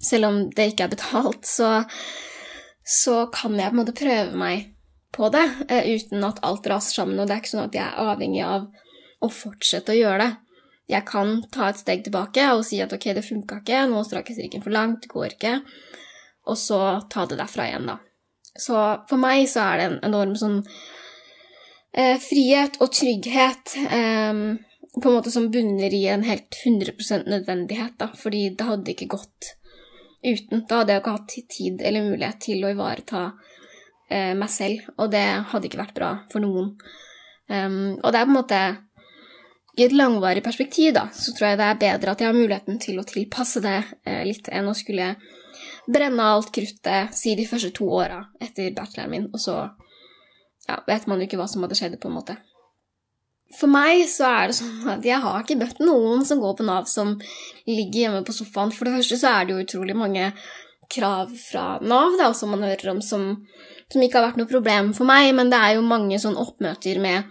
selv 0.06 0.30
om 0.30 0.40
det 0.56 0.72
ikke 0.72 0.88
er 0.88 0.94
betalt. 0.94 1.44
Så, 1.50 1.72
så 2.86 3.26
kan 3.34 3.58
jeg 3.60 3.72
på 3.72 3.78
en 3.78 3.82
måte 3.82 3.98
prøve 3.98 4.40
meg 4.40 4.72
på 5.16 5.30
det 5.34 5.46
eh, 5.70 5.92
uten 5.96 6.26
at 6.28 6.42
alt 6.46 6.68
raser 6.70 7.02
sammen. 7.02 7.20
Og 7.20 7.28
det 7.28 7.36
er 7.36 7.44
ikke 7.44 7.54
sånn 7.54 7.68
at 7.68 7.78
jeg 7.78 7.86
er 7.86 8.10
avhengig 8.12 8.44
av 8.46 8.68
å 9.24 9.32
fortsette 9.32 9.94
å 9.94 10.00
gjøre 10.00 10.24
det. 10.24 10.32
Jeg 10.92 11.06
kan 11.10 11.40
ta 11.54 11.72
et 11.72 11.80
steg 11.82 12.04
tilbake 12.06 12.44
og 12.54 12.66
si 12.68 12.78
at 12.84 12.94
ok, 12.94 13.08
det 13.18 13.26
funka 13.26 13.62
ikke, 13.64 13.86
nå 13.90 14.04
strakk 14.06 14.30
jeg 14.30 14.38
strikken 14.38 14.62
for 14.62 14.76
langt, 14.76 15.02
det 15.02 15.10
går 15.10 15.32
ikke, 15.34 15.56
og 16.46 16.60
så 16.62 16.82
ta 17.10 17.26
det 17.26 17.40
derfra 17.40 17.66
igjen, 17.66 17.90
da. 17.90 17.98
Så 18.54 18.78
for 19.10 19.20
meg 19.20 19.48
så 19.50 19.64
er 19.66 19.80
det 19.80 19.88
en 19.88 19.98
enorm 20.12 20.36
sånn 20.38 20.60
eh, 21.98 22.22
frihet 22.22 22.78
og 22.86 22.94
trygghet 22.94 23.74
eh, 23.82 24.44
på 24.96 25.10
en 25.10 25.18
måte 25.18 25.34
som 25.34 25.50
bunner 25.52 25.94
i 25.94 26.06
en 26.14 26.24
helt 26.28 26.54
100 26.62 27.26
nødvendighet, 27.34 27.98
da, 27.98 28.12
fordi 28.14 28.52
det 28.54 28.70
hadde 28.70 28.94
ikke 28.94 29.10
gått 29.18 29.56
uten. 30.26 30.64
Da 30.68 30.82
hadde 30.82 30.96
jeg 30.96 31.04
ikke 31.04 31.16
hatt 31.18 31.36
tid 31.56 31.84
eller 31.86 32.10
mulighet 32.10 32.42
til 32.48 32.66
å 32.66 32.72
ivareta 32.74 33.26
eh, 34.10 34.34
meg 34.38 34.52
selv, 34.52 34.88
og 34.98 35.12
det 35.14 35.26
hadde 35.52 35.70
ikke 35.70 35.82
vært 35.82 35.98
bra 35.98 36.12
for 36.32 36.44
noen. 36.44 36.74
Um, 37.46 37.96
og 38.02 38.10
det 38.10 38.20
er 38.20 38.26
på 38.26 38.32
en 38.32 38.40
måte 38.40 38.60
I 39.78 39.84
et 39.86 39.94
langvarig 39.94 40.42
perspektiv 40.42 40.96
da, 40.96 41.04
så 41.14 41.30
tror 41.36 41.52
jeg 41.52 41.60
det 41.60 41.66
er 41.68 41.82
bedre 41.84 42.14
at 42.16 42.22
jeg 42.24 42.32
har 42.32 42.38
muligheten 42.38 42.80
til 42.82 42.98
å 42.98 43.06
tilpasse 43.06 43.62
det 43.62 43.76
eh, 44.08 44.24
litt, 44.26 44.50
enn 44.50 44.72
å 44.72 44.74
skulle 44.74 45.12
brenne 45.86 46.26
alt 46.26 46.50
kruttet, 46.56 47.14
si 47.14 47.36
de 47.38 47.46
første 47.46 47.70
to 47.76 47.86
åra 47.94 48.24
etter 48.42 48.72
bacheloren 48.74 49.12
min, 49.12 49.28
og 49.30 49.42
så 49.44 49.60
ja, 50.66 50.80
vet 50.88 51.06
man 51.06 51.22
jo 51.22 51.28
ikke 51.28 51.38
hva 51.38 51.48
som 51.52 51.66
hadde 51.66 51.78
skjedd, 51.78 52.00
på 52.02 52.10
en 52.10 52.18
måte. 52.18 52.38
For 53.54 53.70
meg 53.72 54.04
så 54.10 54.28
er 54.28 54.50
det 54.50 54.58
sånn 54.58 54.90
at 54.90 55.06
jeg 55.06 55.22
har 55.22 55.44
ikke 55.44 55.60
møtt 55.60 55.82
noen 55.84 56.26
som 56.28 56.42
går 56.42 56.58
på 56.58 56.66
Nav 56.66 56.88
som 56.90 57.14
ligger 57.70 58.00
hjemme 58.08 58.24
på 58.26 58.34
sofaen. 58.36 58.74
For 58.74 58.88
det 58.88 58.98
første 58.98 59.20
så 59.22 59.32
er 59.32 59.46
det 59.46 59.54
jo 59.54 59.64
utrolig 59.64 59.96
mange 59.98 60.32
krav 60.92 61.32
fra 61.38 61.66
Nav 61.82 62.18
da, 62.20 62.32
som 62.34 62.52
man 62.54 62.66
hører 62.66 62.96
om 62.96 63.02
som, 63.06 63.28
som 63.92 64.02
ikke 64.02 64.20
har 64.20 64.30
vært 64.30 64.40
noe 64.42 64.50
problem 64.50 64.94
for 64.98 65.08
meg, 65.10 65.32
men 65.38 65.52
det 65.54 65.60
er 65.60 65.76
jo 65.78 65.86
mange 65.86 66.20
sånn 66.22 66.38
oppmøter 66.42 67.00
med 67.04 67.30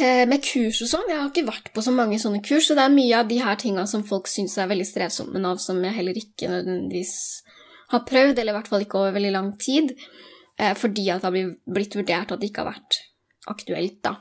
eh, 0.00 0.24
med 0.28 0.44
kurs 0.44 0.82
og 0.84 0.92
sånn. 0.92 1.08
Jeg 1.10 1.20
har 1.20 1.32
ikke 1.32 1.48
vært 1.48 1.72
på 1.74 1.84
så 1.84 1.94
mange 1.94 2.20
sånne 2.22 2.42
kurs, 2.44 2.68
så 2.68 2.76
det 2.78 2.86
er 2.86 2.94
mye 2.94 3.22
av 3.22 3.30
de 3.30 3.40
her 3.42 3.58
tinga 3.60 3.86
som 3.90 4.04
folk 4.06 4.30
syns 4.30 4.56
er 4.60 4.70
veldig 4.70 4.88
strevsomt 4.88 5.34
med 5.34 5.44
Nav, 5.46 5.60
som 5.62 5.80
jeg 5.84 5.96
heller 5.98 6.20
ikke 6.20 6.52
nødvendigvis 6.52 7.16
har 7.92 8.04
prøvd, 8.08 8.38
eller 8.38 8.54
i 8.54 8.58
hvert 8.58 8.70
fall 8.70 8.84
ikke 8.86 9.00
over 9.00 9.16
veldig 9.18 9.34
lang 9.34 9.50
tid, 9.60 9.96
eh, 10.60 10.76
fordi 10.78 11.08
at 11.12 11.24
det 11.24 11.32
har 11.32 11.56
blitt 11.74 11.98
vurdert 11.98 12.32
at 12.32 12.40
det 12.40 12.52
ikke 12.52 12.64
har 12.64 12.76
vært 12.76 13.02
aktuelt, 13.50 14.00
da. 14.04 14.18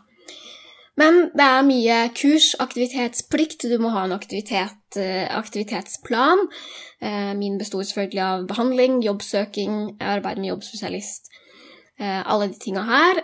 Men 0.99 1.15
det 1.33 1.45
er 1.45 1.65
mye 1.65 1.97
kurs, 2.13 2.51
aktivitetsplikt, 2.61 3.65
du 3.65 3.79
må 3.81 3.89
ha 3.95 4.03
en 4.05 4.13
aktivitet, 4.13 4.97
eh, 4.99 5.25
aktivitetsplan. 5.25 6.45
Eh, 7.01 7.33
min 7.33 7.57
består 7.57 7.81
selvfølgelig 7.81 8.21
av 8.21 8.47
behandling, 8.47 8.99
jobbsøking, 9.01 9.97
arbeid 9.99 10.37
med 10.37 10.51
jobbspesialist. 10.51 11.31
Eh, 11.99 12.21
alle 12.21 12.51
de 12.51 12.59
tinga 12.59 12.83
her. 12.85 13.23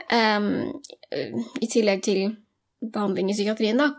I 1.61 1.67
tillegg 1.67 2.03
til 2.03 2.37
behandling 2.81 3.29
i 3.29 3.33
psykiatrien, 3.33 3.77
da. 3.77 3.93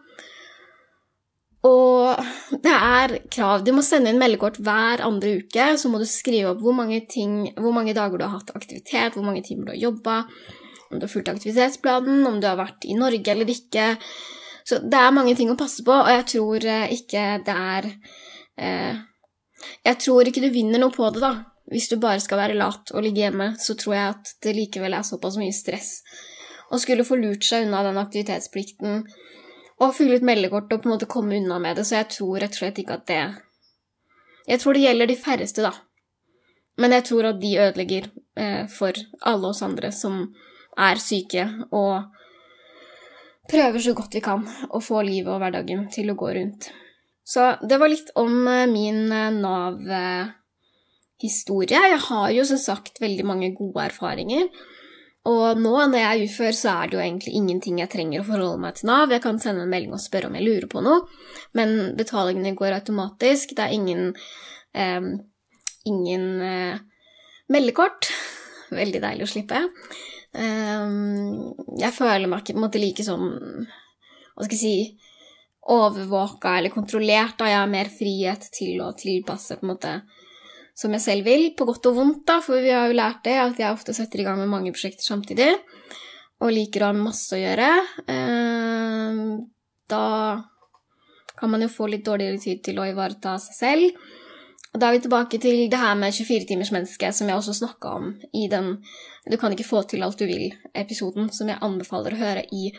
Og 1.62 2.16
det 2.64 2.72
er 2.72 3.18
krav. 3.30 3.64
Du 3.64 3.72
må 3.76 3.82
sende 3.82 4.10
inn 4.10 4.18
meldekort 4.18 4.56
hver 4.64 5.02
andre 5.04 5.42
uke. 5.42 5.76
Så 5.76 5.90
må 5.90 5.98
du 6.00 6.06
skrive 6.08 6.54
opp 6.54 6.62
hvor 6.64 6.72
mange, 6.72 7.02
ting, 7.06 7.52
hvor 7.58 7.74
mange 7.76 7.94
dager 7.94 8.16
du 8.16 8.24
har 8.24 8.38
hatt 8.38 8.54
aktivitet, 8.54 9.14
hvor 9.14 9.26
mange 9.26 9.42
timer 9.42 9.68
du 9.68 9.74
har 9.74 9.82
jobba 9.90 10.22
om 10.90 10.98
du 10.98 11.06
har 11.06 11.12
fulgt 11.12 11.30
aktivitetsplanen, 11.32 12.26
om 12.26 12.40
du 12.40 12.48
har 12.48 12.58
vært 12.58 12.84
i 12.84 12.96
Norge 12.98 13.32
eller 13.32 13.50
ikke. 13.50 13.92
Så 14.66 14.80
det 14.82 14.98
er 14.98 15.14
mange 15.14 15.36
ting 15.38 15.50
å 15.50 15.58
passe 15.58 15.84
på, 15.86 15.94
og 15.94 16.10
jeg 16.10 16.26
tror 16.34 16.66
eh, 16.66 16.96
ikke 16.96 17.24
det 17.46 17.54
er 17.76 17.88
eh, 18.60 18.98
Jeg 19.84 19.96
tror 20.00 20.28
ikke 20.28 20.42
du 20.44 20.50
vinner 20.52 20.82
noe 20.82 20.94
på 20.94 21.08
det, 21.14 21.22
da. 21.22 21.32
Hvis 21.70 21.88
du 21.90 21.96
bare 22.02 22.20
skal 22.22 22.40
være 22.40 22.58
lat 22.58 22.90
og 22.94 23.04
ligge 23.04 23.22
hjemme, 23.22 23.52
så 23.62 23.76
tror 23.78 23.94
jeg 23.94 24.14
at 24.16 24.32
det 24.42 24.54
likevel 24.56 24.96
er 24.96 25.06
såpass 25.06 25.38
mye 25.38 25.54
stress. 25.54 26.00
Å 26.70 26.78
skulle 26.78 27.06
få 27.06 27.18
lurt 27.20 27.46
seg 27.46 27.66
unna 27.66 27.82
den 27.86 27.98
aktivitetsplikten 28.00 29.04
og 29.80 29.94
fylle 29.96 30.18
ut 30.18 30.26
meldekort 30.26 30.72
og 30.74 30.82
på 30.82 30.90
en 30.90 30.94
måte 30.94 31.08
komme 31.10 31.38
unna 31.38 31.58
med 31.62 31.78
det, 31.78 31.86
så 31.88 32.00
jeg 32.00 32.10
tror 32.16 32.42
rett 32.42 32.56
og 32.56 32.62
slett 32.62 32.82
ikke 32.82 32.98
at 32.98 33.06
det 33.08 33.22
Jeg 34.50 34.60
tror 34.60 34.74
det 34.74 34.82
gjelder 34.82 35.06
de 35.06 35.16
færreste, 35.16 35.62
da. 35.62 35.72
Men 36.80 36.94
jeg 36.96 37.06
tror 37.06 37.28
at 37.30 37.40
de 37.40 37.50
ødelegger 37.60 38.08
eh, 38.40 38.64
for 38.72 38.96
alle 39.30 39.50
oss 39.52 39.62
andre 39.62 39.92
som 39.94 40.24
er 40.78 40.96
syke, 41.02 41.48
og 41.70 42.02
prøver 43.50 43.78
så 43.82 43.92
godt 43.98 44.14
vi 44.14 44.20
kan 44.24 44.46
å 44.70 44.80
få 44.84 45.02
livet 45.06 45.32
og 45.32 45.40
hverdagen 45.42 45.88
til 45.92 46.10
å 46.12 46.18
gå 46.18 46.28
rundt. 46.36 46.70
Så 47.30 47.56
det 47.62 47.78
var 47.78 47.88
litt 47.92 48.10
om 48.18 48.48
eh, 48.48 48.66
min 48.70 49.12
eh, 49.12 49.30
Nav-historie. 49.36 50.28
Jeg 51.94 52.00
har 52.08 52.28
jo 52.34 52.44
som 52.48 52.58
sagt 52.58 53.00
veldig 53.02 53.24
mange 53.28 53.54
gode 53.54 53.80
erfaringer. 53.90 54.44
Og 55.28 55.58
nå 55.60 55.72
når 55.76 55.98
jeg 55.98 56.08
er 56.08 56.22
ufør, 56.24 56.54
så 56.56 56.68
er 56.72 56.88
det 56.88 56.96
jo 56.96 57.02
egentlig 57.04 57.34
ingenting 57.36 57.80
jeg 57.82 57.92
trenger 57.92 58.22
å 58.22 58.28
forholde 58.28 58.62
meg 58.62 58.72
til 58.78 58.88
Nav. 58.88 59.12
Jeg 59.12 59.22
kan 59.24 59.40
sende 59.42 59.62
en 59.66 59.72
melding 59.72 59.92
og 59.92 60.00
spørre 60.00 60.28
om 60.30 60.36
jeg 60.38 60.46
lurer 60.46 60.68
på 60.72 60.80
noe, 60.84 61.00
men 61.58 61.68
betalingene 61.98 62.56
går 62.56 62.78
automatisk. 62.78 63.52
Det 63.58 63.66
er 63.66 63.76
ingen, 63.76 64.02
eh, 64.72 65.02
ingen 65.92 66.24
eh, 66.46 66.76
meldekort. 67.52 68.08
Veldig 68.80 69.00
deilig 69.04 69.28
å 69.28 69.32
slippe. 69.34 69.58
Ehm, 70.38 71.52
jeg 71.80 71.94
føler 71.96 72.28
meg 72.30 72.42
ikke 72.42 72.54
på 72.54 72.60
en 72.60 72.66
måte 72.68 72.78
like 72.78 73.02
sånn 73.02 73.32
Hva 73.66 74.44
skal 74.46 74.54
jeg 74.54 74.60
si 74.60 74.74
overvåka 75.70 76.56
eller 76.58 76.72
kontrollert. 76.72 77.36
Da 77.38 77.48
jeg 77.50 77.60
har 77.60 77.70
mer 77.70 77.90
frihet 77.92 78.46
til 78.54 78.80
å 78.84 78.92
tilpasse 78.96 79.58
på 79.58 79.66
en 79.66 79.72
måte 79.74 79.94
som 80.80 80.94
jeg 80.96 81.04
selv 81.04 81.26
vil, 81.28 81.50
på 81.52 81.66
godt 81.68 81.90
og 81.90 81.96
vondt, 81.98 82.22
da, 82.28 82.38
for 82.40 82.62
vi 82.62 82.70
har 82.72 82.88
jo 82.88 82.96
lært 82.96 83.24
det 83.26 83.34
at 83.36 83.58
jeg 83.60 83.74
ofte 83.74 83.92
setter 83.92 84.22
i 84.22 84.24
gang 84.24 84.38
med 84.40 84.48
mange 84.48 84.72
prosjekter 84.72 85.04
samtidig 85.04 85.50
og 86.40 86.54
liker 86.56 86.86
å 86.86 86.88
ha 86.88 86.96
masse 86.96 87.36
å 87.36 87.40
gjøre. 87.40 87.68
Ehm, 88.08 89.34
da 89.90 90.06
kan 91.36 91.52
man 91.52 91.66
jo 91.66 91.68
få 91.72 91.90
litt 91.90 92.06
dårligere 92.06 92.40
tid 92.40 92.62
til 92.64 92.80
å 92.80 92.86
ivareta 92.88 93.34
seg 93.42 93.58
selv. 93.58 94.00
Og 94.70 94.80
da 94.80 94.88
er 94.88 94.96
vi 94.96 95.02
tilbake 95.04 95.40
til 95.42 95.66
det 95.68 95.80
her 95.80 95.98
med 95.98 96.14
24-timersmennesket, 96.16 97.16
som 97.16 97.28
jeg 97.28 97.36
også 97.36 97.58
snakka 97.58 97.94
om 97.98 98.12
i 98.32 98.46
den 98.48 98.78
Du 99.28 99.36
kan 99.36 99.52
ikke 99.52 99.66
få 99.68 99.82
til 99.84 100.02
alt 100.02 100.18
du 100.18 100.24
vil-episoden, 100.24 101.28
som 101.34 101.50
jeg 101.50 101.60
anbefaler 101.60 102.14
å 102.16 102.20
høre 102.20 102.44
i 102.56 102.70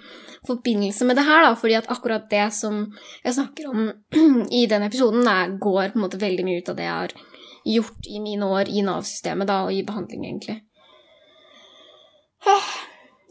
forbindelse 0.48 1.06
med 1.06 1.20
det 1.20 1.26
her, 1.28 1.44
da, 1.46 1.52
fordi 1.60 1.76
at 1.78 1.90
akkurat 1.94 2.26
det 2.32 2.48
som 2.58 2.80
jeg 3.22 3.36
snakker 3.38 3.70
om 3.70 3.92
i 4.62 4.64
den 4.70 4.88
episoden, 4.88 5.28
er, 5.30 5.54
går 5.62 5.94
på 5.94 6.00
en 6.00 6.06
måte 6.08 6.22
veldig 6.22 6.48
mye 6.48 6.64
ut 6.64 6.74
av 6.74 6.80
det 6.80 6.88
jeg 6.88 6.98
har 6.98 7.16
gjort 7.76 8.10
i 8.10 8.24
mine 8.24 8.50
år 8.58 8.72
i 8.74 8.82
Nav-systemet, 8.88 9.50
da, 9.52 9.60
og 9.68 9.76
i 9.76 9.86
behandling, 9.86 10.26
egentlig. 10.32 10.58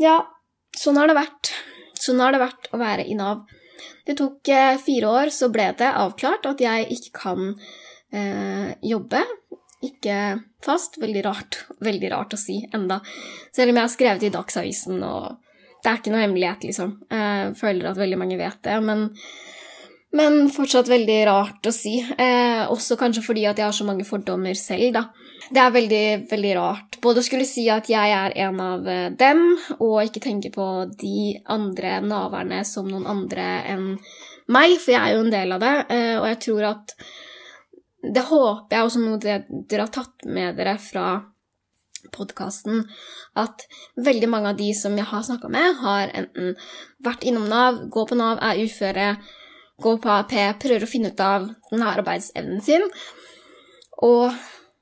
Ja, 0.01 0.17
sånn 0.79 1.01
har 1.01 1.11
det 1.11 1.19
vært. 1.19 1.51
Sånn 2.01 2.23
har 2.23 2.33
det 2.33 2.41
vært 2.41 2.71
å 2.73 2.79
være 2.81 3.05
i 3.11 3.17
Nav. 3.19 3.43
Det 4.07 4.15
tok 4.17 4.49
eh, 4.49 4.79
fire 4.81 5.11
år, 5.11 5.33
så 5.35 5.51
ble 5.53 5.67
det 5.77 5.91
avklart 5.91 6.47
at 6.49 6.63
jeg 6.63 6.87
ikke 6.95 7.13
kan 7.19 7.51
eh, 8.15 8.71
jobbe. 8.87 9.21
Ikke 9.87 10.17
fast. 10.65 10.99
Veldig 11.03 11.23
rart. 11.27 11.63
Veldig 11.89 12.11
rart 12.13 12.35
å 12.37 12.41
si 12.41 12.61
enda. 12.73 13.01
Selv 13.55 13.73
om 13.73 13.81
jeg 13.81 13.87
har 13.87 13.95
skrevet 13.95 14.27
i 14.29 14.35
Dagsavisen, 14.35 15.01
og 15.07 15.39
det 15.81 15.89
er 15.89 16.03
ikke 16.03 16.13
noe 16.13 16.25
hemmelighet, 16.27 16.67
liksom. 16.69 16.99
Jeg 17.09 17.55
føler 17.57 17.89
at 17.89 17.97
veldig 17.97 18.19
mange 18.21 18.37
vet 18.37 18.59
det, 18.67 18.75
men, 18.85 19.07
men 20.13 20.35
fortsatt 20.53 20.91
veldig 20.93 21.17
rart 21.25 21.65
å 21.65 21.73
si. 21.73 21.95
Eh, 22.05 22.67
også 22.69 22.99
kanskje 23.01 23.25
fordi 23.25 23.47
at 23.49 23.57
jeg 23.57 23.65
har 23.65 23.77
så 23.79 23.87
mange 23.89 24.05
fordommer 24.05 24.59
selv, 24.61 24.91
da. 24.99 25.07
Det 25.49 25.63
er 25.63 25.73
veldig, 25.73 26.05
veldig 26.31 26.53
rart 26.59 26.91
både 27.03 27.23
å 27.23 27.27
skulle 27.27 27.49
si 27.49 27.65
at 27.73 27.89
jeg 27.91 28.13
er 28.15 28.35
en 28.45 28.61
av 28.63 28.89
eh, 28.89 29.09
dem, 29.19 29.41
og 29.79 30.03
ikke 30.05 30.23
tenke 30.25 30.53
på 30.55 30.67
de 31.01 31.39
andre 31.51 31.99
naverne 32.05 32.63
som 32.69 32.89
noen 32.89 33.09
andre 33.09 33.47
enn 33.73 33.87
meg, 34.51 34.77
for 34.83 34.93
jeg 34.93 35.01
er 35.01 35.15
jo 35.15 35.25
en 35.25 35.33
del 35.33 35.57
av 35.57 35.63
det, 35.63 35.75
eh, 35.95 36.15
og 36.19 36.27
jeg 36.29 36.41
tror 36.47 36.69
at 36.73 36.95
det 38.03 38.25
håper 38.31 38.77
jeg 38.77 38.87
også 38.87 39.03
noe 39.03 39.21
dere 39.21 39.85
har 39.85 39.93
tatt 39.93 40.25
med 40.25 40.57
dere 40.59 40.77
fra 40.81 41.07
podkasten, 42.15 42.87
at 43.39 43.67
veldig 44.01 44.29
mange 44.33 44.53
av 44.53 44.59
de 44.59 44.71
som 44.77 44.97
jeg 44.97 45.09
har 45.11 45.25
snakka 45.27 45.51
med, 45.53 45.83
har 45.83 46.13
enten 46.17 46.55
vært 47.05 47.27
innom 47.29 47.49
Nav, 47.51 47.83
går 47.93 48.09
på 48.09 48.19
Nav, 48.19 48.41
er 48.41 48.63
uføre, 48.65 49.11
går 49.85 49.99
på 50.01 50.15
AP, 50.15 50.37
prøver 50.63 50.87
å 50.87 50.91
finne 50.91 51.13
ut 51.13 51.21
av 51.25 51.51
denne 51.71 51.91
arbeidsevnen 51.93 52.65
sin. 52.65 52.87
Og 54.07 54.33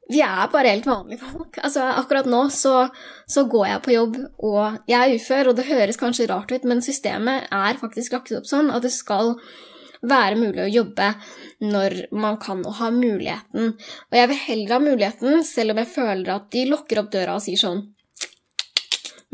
vi 0.08 0.22
er 0.24 0.48
bare 0.52 0.72
helt 0.72 0.86
vanlige 0.88 1.26
folk. 1.26 1.58
Altså, 1.60 1.84
akkurat 2.00 2.28
nå 2.30 2.44
så, 2.54 2.86
så, 3.28 3.44
går 3.50 3.66
jeg 3.72 3.82
på 3.84 3.96
jobb, 3.96 4.20
og 4.38 4.78
jeg 4.88 4.98
er 5.00 5.18
ufør, 5.18 5.50
og 5.50 5.58
det 5.58 5.68
høres 5.68 6.00
kanskje 6.00 6.30
rart 6.30 6.54
ut, 6.54 6.64
men 6.68 6.84
systemet 6.84 7.50
er 7.52 7.80
faktisk 7.80 8.16
lagt 8.16 8.32
opp 8.38 8.48
sånn 8.48 8.72
at 8.72 8.86
det 8.86 8.94
skal 8.94 9.34
være 10.02 10.38
mulig 10.38 10.64
å 10.64 10.70
jobbe 10.70 11.12
når 11.64 11.96
man 12.14 12.38
kan 12.42 12.64
og 12.66 12.78
har 12.80 12.94
muligheten. 12.94 13.72
Og 14.10 14.18
jeg 14.18 14.30
vil 14.30 14.42
heller 14.46 14.74
ha 14.74 14.80
muligheten, 14.82 15.44
selv 15.46 15.74
om 15.74 15.82
jeg 15.82 15.92
føler 15.94 16.34
at 16.34 16.50
de 16.54 16.66
lukker 16.70 17.02
opp 17.02 17.12
døra 17.14 17.38
og 17.38 17.44
sier 17.44 17.60
sånn 17.60 17.86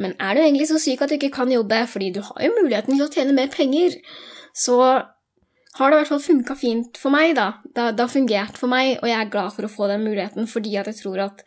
Men 0.00 0.16
er 0.18 0.34
du 0.34 0.40
egentlig 0.42 0.70
så 0.72 0.78
syk 0.82 1.04
at 1.04 1.12
du 1.12 1.18
ikke 1.18 1.34
kan 1.34 1.52
jobbe? 1.52 1.84
Fordi 1.86 2.10
du 2.14 2.22
har 2.26 2.40
jo 2.42 2.54
muligheten 2.56 2.96
til 2.96 3.04
å 3.04 3.12
tjene 3.12 3.36
mer 3.36 3.52
penger. 3.52 3.94
Så 4.54 4.78
har 5.74 5.90
det 5.90 5.96
i 5.96 6.00
hvert 6.00 6.10
fall 6.10 6.22
funka 6.22 6.56
fint 6.58 6.98
for 6.98 7.14
meg, 7.14 7.36
da. 7.38 7.60
Det 7.74 8.00
har 8.00 8.10
fungert 8.10 8.58
for 8.58 8.70
meg, 8.70 8.96
og 9.02 9.08
jeg 9.10 9.18
er 9.18 9.30
glad 9.30 9.54
for 9.54 9.66
å 9.66 9.70
få 9.70 9.88
den 9.90 10.04
muligheten 10.06 10.46
fordi 10.50 10.76
at 10.78 10.90
jeg 10.90 11.00
tror 11.02 11.22
at 11.28 11.46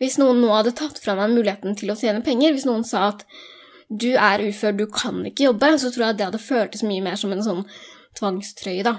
hvis 0.00 0.18
noen 0.20 0.42
nå 0.42 0.50
hadde 0.52 0.74
tatt 0.76 0.98
fra 1.00 1.14
meg 1.16 1.32
muligheten 1.32 1.76
til 1.78 1.92
å 1.92 1.96
tjene 1.96 2.24
penger, 2.24 2.52
hvis 2.52 2.66
noen 2.68 2.84
sa 2.84 3.10
at 3.14 3.24
du 3.88 4.10
er 4.12 4.42
ufør, 4.44 4.74
du 4.76 4.86
kan 4.92 5.22
ikke 5.24 5.46
jobbe, 5.46 5.70
så 5.80 5.92
tror 5.92 6.08
jeg 6.08 6.18
det 6.18 6.26
hadde 6.28 6.42
føltes 6.42 6.84
mye 6.84 7.04
mer 7.04 7.16
som 7.20 7.32
en 7.32 7.44
sånn 7.44 7.62
tvangstrøye, 8.18 8.84
da, 8.86 8.94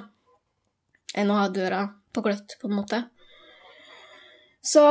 enn 1.17 1.31
å 1.33 1.39
ha 1.41 1.47
døra 1.53 1.85
på 2.13 2.23
gløtt, 2.25 2.57
på 2.61 2.69
en 2.69 2.77
måte. 2.79 3.03
Så 4.65 4.83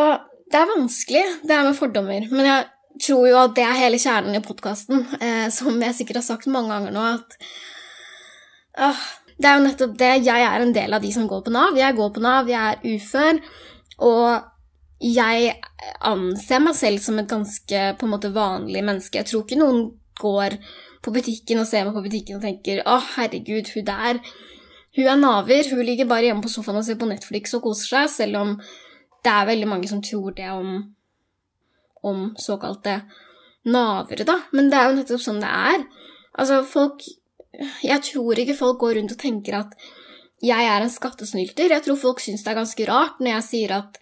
det 0.51 0.61
er 0.61 0.73
vanskelig, 0.73 1.25
det 1.47 1.55
er 1.55 1.67
med 1.67 1.79
fordommer, 1.79 2.27
men 2.33 2.49
jeg 2.49 2.67
tror 3.07 3.27
jo 3.29 3.39
at 3.43 3.55
det 3.59 3.67
er 3.67 3.79
hele 3.83 4.01
kjernen 4.01 4.39
i 4.39 4.43
podkasten, 4.45 5.05
eh, 5.21 5.47
som 5.53 5.77
jeg 5.83 5.99
sikkert 5.99 6.23
har 6.23 6.29
sagt 6.31 6.51
mange 6.51 6.73
ganger 6.73 6.95
nå, 6.95 7.07
at 7.19 7.39
ah, 8.89 9.07
det 9.37 9.49
er 9.49 9.59
jo 9.59 9.65
nettopp 9.67 9.97
det. 10.01 10.13
Jeg 10.25 10.45
er 10.49 10.63
en 10.65 10.75
del 10.77 10.97
av 10.97 11.03
de 11.05 11.11
som 11.13 11.27
går 11.29 11.43
på 11.45 11.53
Nav. 11.53 11.77
Jeg 11.77 11.97
går 11.97 12.13
på 12.15 12.23
Nav, 12.25 12.49
jeg 12.49 12.77
er 12.77 12.97
ufør, 12.97 13.41
og 14.07 15.03
jeg 15.03 15.53
anser 16.09 16.63
meg 16.65 16.77
selv 16.79 17.03
som 17.05 17.19
et 17.21 17.29
ganske 17.29 17.83
på 17.99 18.07
en 18.07 18.15
måte 18.15 18.33
vanlig 18.33 18.85
menneske. 18.85 19.21
Jeg 19.21 19.29
tror 19.29 19.45
ikke 19.45 19.61
noen 19.61 19.83
går 20.21 20.59
på 21.05 21.13
butikken 21.15 21.63
og 21.63 21.69
ser 21.69 21.87
meg 21.87 21.95
på 21.95 22.05
butikken 22.07 22.39
og 22.39 22.43
tenker 22.43 22.83
'Å, 22.83 22.99
herregud, 23.17 23.73
hun 23.75 23.85
der 23.85 24.21
Hun 24.97 25.07
er 25.07 25.17
naver. 25.17 25.69
Hun 25.69 25.85
ligger 25.85 26.07
bare 26.09 26.25
hjemme 26.25 26.43
på 26.43 26.49
sofaen 26.49 26.79
og 26.79 26.85
ser 26.85 26.97
på 26.97 27.09
Netflix 27.09 27.53
og 27.55 27.63
koser 27.63 27.87
seg', 27.87 28.09
selv 28.09 28.37
om 28.37 28.61
det 29.25 29.33
er 29.33 29.47
veldig 29.47 29.69
mange 29.69 29.89
som 29.89 30.03
tror 30.03 30.31
det 30.31 30.49
om, 30.51 30.95
om 32.03 32.35
såkalte 32.39 33.03
navere, 33.67 34.25
da. 34.25 34.41
Men 34.53 34.71
det 34.71 34.79
er 34.79 34.89
jo 34.89 34.97
nettopp 34.97 35.23
sånn 35.23 35.43
det 35.43 35.53
er. 35.53 35.87
Altså, 36.39 36.63
folk 36.65 37.07
Jeg 37.83 38.03
tror 38.05 38.37
ikke 38.37 38.55
folk 38.55 38.79
går 38.79 38.99
rundt 38.99 39.13
og 39.15 39.19
tenker 39.19 39.55
at 39.57 39.71
jeg 40.45 40.67
er 40.69 40.83
en 40.85 40.93
skattesnylter. 40.93 41.71
Jeg 41.73 41.83
tror 41.87 41.97
folk 41.97 42.21
syns 42.21 42.43
det 42.45 42.51
er 42.53 42.59
ganske 42.59 42.85
rart 42.85 43.23
når 43.23 43.31
jeg 43.31 43.45
sier 43.47 43.73
at 43.79 43.97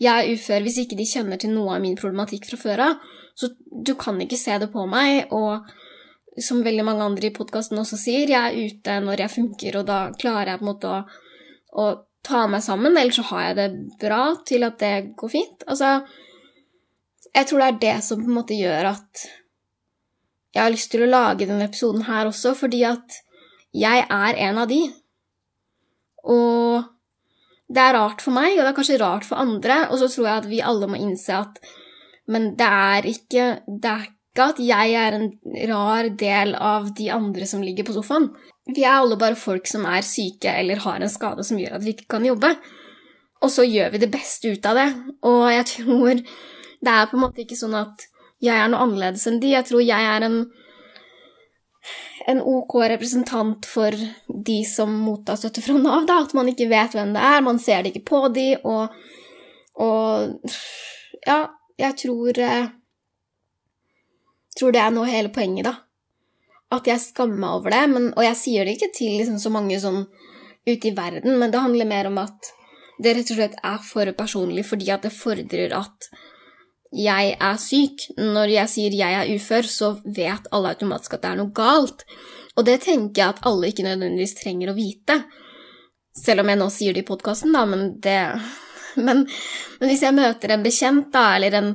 jeg 0.00 0.12
er 0.12 0.30
ufør 0.32 0.64
hvis 0.64 0.78
ikke 0.80 0.96
de 0.96 1.04
kjenner 1.04 1.36
til 1.36 1.52
noe 1.52 1.74
av 1.74 1.82
min 1.84 1.98
problematikk 1.98 2.48
fra 2.48 2.56
før 2.62 2.82
av. 2.86 2.94
Så 3.36 3.52
du 3.84 3.92
kan 4.00 4.18
ikke 4.22 4.38
se 4.40 4.56
det 4.62 4.70
på 4.72 4.86
meg, 4.88 5.32
og 5.34 5.66
som 6.42 6.64
veldig 6.64 6.84
mange 6.84 7.04
andre 7.04 7.28
i 7.28 7.34
podkasten 7.36 7.80
også 7.80 7.98
sier, 8.00 8.28
jeg 8.28 8.36
er 8.36 8.72
ute 8.72 8.98
når 9.04 9.24
jeg 9.24 9.34
funker, 9.36 9.80
og 9.80 9.88
da 9.88 10.00
klarer 10.16 10.54
jeg 10.54 10.60
på 10.60 10.66
en 10.66 10.70
måte 10.70 10.92
å, 10.92 11.00
å 11.76 11.86
ta 12.26 12.44
meg 12.50 12.64
sammen, 12.64 12.96
eller 12.96 13.14
så 13.14 13.24
har 13.30 13.48
jeg 13.48 13.58
det 13.60 13.68
bra 14.00 14.22
til 14.48 14.66
at 14.66 14.80
det 14.82 14.94
går 15.20 15.32
fint. 15.32 15.66
Altså, 15.68 16.00
jeg 17.36 17.48
tror 17.48 17.62
det 17.62 17.68
er 17.68 17.80
det 17.84 17.96
som 18.06 18.22
på 18.22 18.30
en 18.30 18.38
måte 18.40 18.56
gjør 18.56 18.90
at 18.94 19.26
jeg 20.56 20.62
har 20.62 20.72
lyst 20.72 20.88
til 20.92 21.04
å 21.04 21.10
lage 21.10 21.44
denne 21.44 21.68
episoden 21.68 22.06
her 22.08 22.28
også, 22.30 22.54
fordi 22.56 22.82
at 22.88 23.20
jeg 23.76 24.06
er 24.08 24.38
en 24.48 24.62
av 24.62 24.70
de. 24.70 24.80
Og 26.24 26.86
det 27.68 27.82
er 27.82 27.96
rart 27.98 28.22
for 28.24 28.32
meg, 28.32 28.54
og 28.54 28.62
det 28.62 28.70
er 28.70 28.78
kanskje 28.78 29.00
rart 29.02 29.26
for 29.28 29.42
andre, 29.42 29.82
og 29.90 30.00
så 30.00 30.08
tror 30.08 30.30
jeg 30.30 30.40
at 30.40 30.48
vi 30.48 30.62
alle 30.64 30.88
må 30.88 31.00
innse 31.00 31.36
at 31.36 31.60
Men 32.26 32.54
det 32.58 32.66
er 32.66 33.06
ikke 33.10 33.44
Det 33.66 33.90
er 33.90 34.06
ikke 34.06 34.46
at 34.50 34.58
jeg 34.60 34.96
er 35.00 35.14
en 35.16 35.30
rar 35.70 36.10
del 36.20 36.54
av 36.60 36.90
de 36.96 37.06
andre 37.14 37.46
som 37.48 37.62
ligger 37.64 37.86
på 37.88 37.94
sofaen. 37.96 38.28
Vi 38.68 38.82
er 38.84 38.98
alle 38.98 39.16
bare 39.16 39.38
folk 39.38 39.68
som 39.70 39.86
er 39.88 40.04
syke 40.04 40.50
eller 40.50 40.82
har 40.82 41.00
en 41.00 41.08
skade 41.08 41.44
som 41.46 41.56
gjør 41.56 41.78
at 41.78 41.86
vi 41.86 41.94
ikke 41.94 42.10
kan 42.16 42.26
jobbe. 42.26 42.50
Og 43.40 43.52
så 43.52 43.64
gjør 43.64 43.94
vi 43.94 44.02
det 44.02 44.10
beste 44.12 44.52
ut 44.52 44.68
av 44.68 44.76
det. 44.76 44.86
Og 45.24 45.46
jeg 45.54 45.66
tror 45.70 46.20
det 46.20 46.92
er 46.92 47.08
på 47.08 47.16
en 47.16 47.24
måte 47.24 47.46
ikke 47.46 47.56
sånn 47.56 47.78
at 47.78 48.04
jeg 48.44 48.52
er 48.52 48.68
noe 48.68 48.84
annerledes 48.84 49.24
enn 49.30 49.40
de. 49.40 49.54
Jeg 49.54 49.68
tror 49.70 49.84
jeg 49.84 50.12
er 50.12 50.28
en 50.28 50.40
en 52.26 52.40
OK 52.42 52.74
representant 52.90 53.66
for 53.70 53.94
de 54.26 54.56
som 54.66 54.90
mottar 55.04 55.38
støtte 55.38 55.62
fra 55.62 55.76
Nav, 55.78 56.08
da, 56.08 56.18
at 56.24 56.34
man 56.34 56.48
ikke 56.50 56.66
vet 56.70 56.96
hvem 56.96 57.12
det 57.14 57.22
er, 57.22 57.44
man 57.46 57.60
ser 57.62 57.84
det 57.84 57.92
ikke 57.92 58.08
på 58.10 58.22
de, 58.34 58.48
og, 58.66 58.96
og 59.78 60.56
Ja, 61.26 61.38
jeg 61.80 61.96
tror 62.02 62.38
eh, 62.40 62.68
tror 64.56 64.72
det 64.72 64.82
er 64.82 64.94
nå 64.94 65.04
hele 65.08 65.32
poenget, 65.32 65.68
da. 65.68 65.74
At 66.74 66.88
jeg 66.88 67.02
skammer 67.02 67.38
meg 67.38 67.58
over 67.60 67.74
det, 67.74 67.82
men, 67.92 68.08
og 68.16 68.24
jeg 68.26 68.38
sier 68.40 68.66
det 68.66 68.76
ikke 68.76 68.92
til 68.96 69.18
liksom, 69.20 69.38
så 69.42 69.52
mange 69.54 69.78
sånn 69.82 70.06
ute 70.66 70.88
i 70.90 70.94
verden, 70.96 71.36
men 71.38 71.52
det 71.52 71.62
handler 71.62 71.88
mer 71.88 72.08
om 72.10 72.16
at 72.24 72.52
det 73.02 73.12
rett 73.14 73.30
og 73.30 73.38
slett 73.38 73.58
er 73.60 73.82
for 73.84 74.10
personlig 74.16 74.64
fordi 74.66 74.88
at 74.90 75.04
det 75.04 75.12
fordrer 75.14 75.74
at 75.76 76.08
jeg 76.96 77.34
er 77.34 77.58
syk. 77.60 78.06
Når 78.16 78.52
jeg 78.54 78.72
sier 78.72 78.94
jeg 78.96 79.16
er 79.18 79.32
ufør, 79.36 79.68
så 79.68 79.90
vet 80.04 80.48
alle 80.54 80.72
automatisk 80.72 81.16
at 81.16 81.24
det 81.24 81.32
er 81.32 81.40
noe 81.42 81.52
galt. 81.54 82.06
Og 82.56 82.64
det 82.64 82.78
tenker 82.86 83.20
jeg 83.20 83.34
at 83.34 83.42
alle 83.48 83.68
ikke 83.68 83.84
nødvendigvis 83.84 84.36
trenger 84.38 84.72
å 84.72 84.76
vite. 84.78 85.18
Selv 86.16 86.40
om 86.42 86.48
jeg 86.48 86.60
nå 86.62 86.70
sier 86.72 86.96
det 86.96 87.04
i 87.04 87.08
podkasten, 87.10 87.52
da, 87.52 87.66
men 87.68 87.90
det 88.00 88.16
men, 89.06 89.26
men, 89.80 89.90
hvis 89.90 90.02
jeg 90.02 90.16
møter 90.16 90.54
en 90.54 90.64
bekjent, 90.64 91.10
da, 91.12 91.36
eller 91.36 91.58
en 91.58 91.70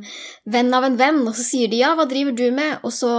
venn 0.46 0.74
av 0.74 0.88
en 0.88 0.98
venn, 0.98 1.22
og 1.28 1.36
så 1.38 1.46
sier 1.46 1.72
de 1.72 1.82
'ja, 1.82 1.94
hva 1.96 2.08
driver 2.10 2.36
du 2.38 2.50
med?' 2.52 2.80
og 2.84 2.94
så 2.94 3.14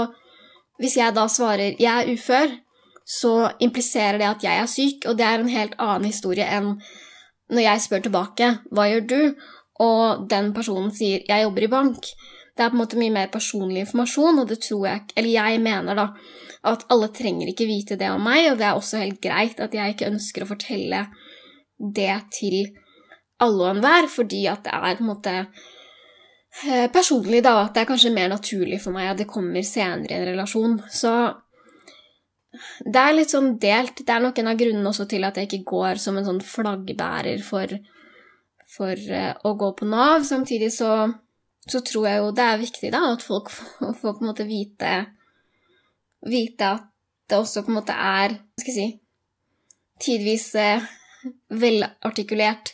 Hvis 0.80 0.96
jeg 0.96 1.14
da 1.14 1.28
svarer 1.28 1.76
'jeg 1.78 1.94
er 1.94 2.08
ufør', 2.10 2.58
så 3.06 3.52
impliserer 3.60 4.18
det 4.18 4.26
at 4.26 4.42
jeg 4.42 4.58
er 4.58 4.66
syk, 4.66 5.04
og 5.06 5.18
det 5.18 5.26
er 5.26 5.38
en 5.38 5.48
helt 5.48 5.74
annen 5.78 6.04
historie 6.10 6.44
enn 6.44 6.80
når 7.50 7.62
jeg 7.62 7.80
spør 7.80 8.02
tilbake 8.02 8.58
'hva 8.72 8.88
gjør 8.90 9.06
du?' 9.06 9.34
og 9.80 10.28
den 10.30 10.52
personen 10.54 10.90
sier 10.90 11.20
'jeg 11.28 11.42
jobber 11.42 11.62
i 11.62 11.66
bank', 11.76 12.08
det 12.56 12.64
er 12.64 12.70
på 12.70 12.76
en 12.76 12.82
måte 12.82 12.98
mye 13.00 13.12
mer 13.12 13.30
personlig 13.32 13.80
informasjon, 13.86 14.38
og 14.38 14.48
det 14.48 14.60
tror 14.60 14.86
jeg 14.86 15.00
Eller 15.16 15.30
jeg 15.30 15.60
mener, 15.60 15.94
da, 15.94 16.08
at 16.64 16.84
alle 16.90 17.08
trenger 17.08 17.48
ikke 17.48 17.66
vite 17.66 17.96
det 17.96 18.10
om 18.10 18.20
meg, 18.22 18.50
og 18.52 18.58
det 18.58 18.66
er 18.66 18.74
også 18.74 19.00
helt 19.02 19.20
greit 19.20 19.60
at 19.60 19.74
jeg 19.74 19.94
ikke 19.94 20.10
ønsker 20.12 20.44
å 20.44 20.50
fortelle 20.52 21.06
det 21.78 22.20
til 22.38 22.68
alle 23.42 23.68
og 23.68 23.70
enhver, 23.76 24.08
fordi 24.10 24.42
at 24.50 24.64
det 24.66 24.74
er 24.74 24.98
på 24.98 25.04
en 25.04 25.10
måte 25.10 25.36
eh, 25.42 26.88
personlig, 26.94 27.42
da, 27.44 27.56
at 27.64 27.74
det 27.74 27.84
er 27.84 27.90
kanskje 27.92 28.14
mer 28.14 28.30
naturlig 28.32 28.80
for 28.84 28.94
meg 28.94 29.12
at 29.12 29.22
det 29.22 29.30
kommer 29.30 29.66
senere 29.66 30.10
i 30.10 30.18
en 30.18 30.28
relasjon. 30.32 30.78
Så 30.90 31.14
det 32.84 33.00
er 33.00 33.16
litt 33.16 33.32
sånn 33.32 33.56
delt. 33.60 34.04
Det 34.04 34.12
er 34.12 34.22
nok 34.22 34.38
en 34.38 34.52
av 34.52 34.60
grunnene 34.60 34.92
også 34.92 35.08
til 35.10 35.24
at 35.26 35.38
jeg 35.40 35.48
ikke 35.48 35.72
går 35.72 36.00
som 36.02 36.18
en 36.20 36.28
sånn 36.28 36.42
flaggbærer 36.44 37.44
for 37.46 37.76
for 38.72 38.96
uh, 38.96 39.34
å 39.44 39.54
gå 39.58 39.72
på 39.78 39.88
Nav. 39.88 40.24
Samtidig 40.28 40.72
så, 40.74 40.92
så, 41.66 41.82
tror 41.84 42.08
jeg 42.08 42.22
jo 42.22 42.32
det 42.36 42.46
er 42.46 42.62
viktig 42.62 42.92
da, 42.94 43.04
at 43.12 43.24
folk 43.24 43.52
får, 43.52 43.94
på 44.00 44.14
en 44.14 44.30
måte 44.30 44.48
vite, 44.48 44.94
vite 46.28 46.72
at 46.78 46.88
det 47.30 47.38
også 47.38 47.64
på 47.64 47.72
en 47.72 47.78
måte 47.78 47.94
er 47.96 48.34
Hva 48.34 48.60
skal 48.60 48.74
jeg 48.74 48.76
si 48.76 48.98
Tidvis 50.02 50.48
uh, 50.58 50.82
velartikulert 51.54 52.72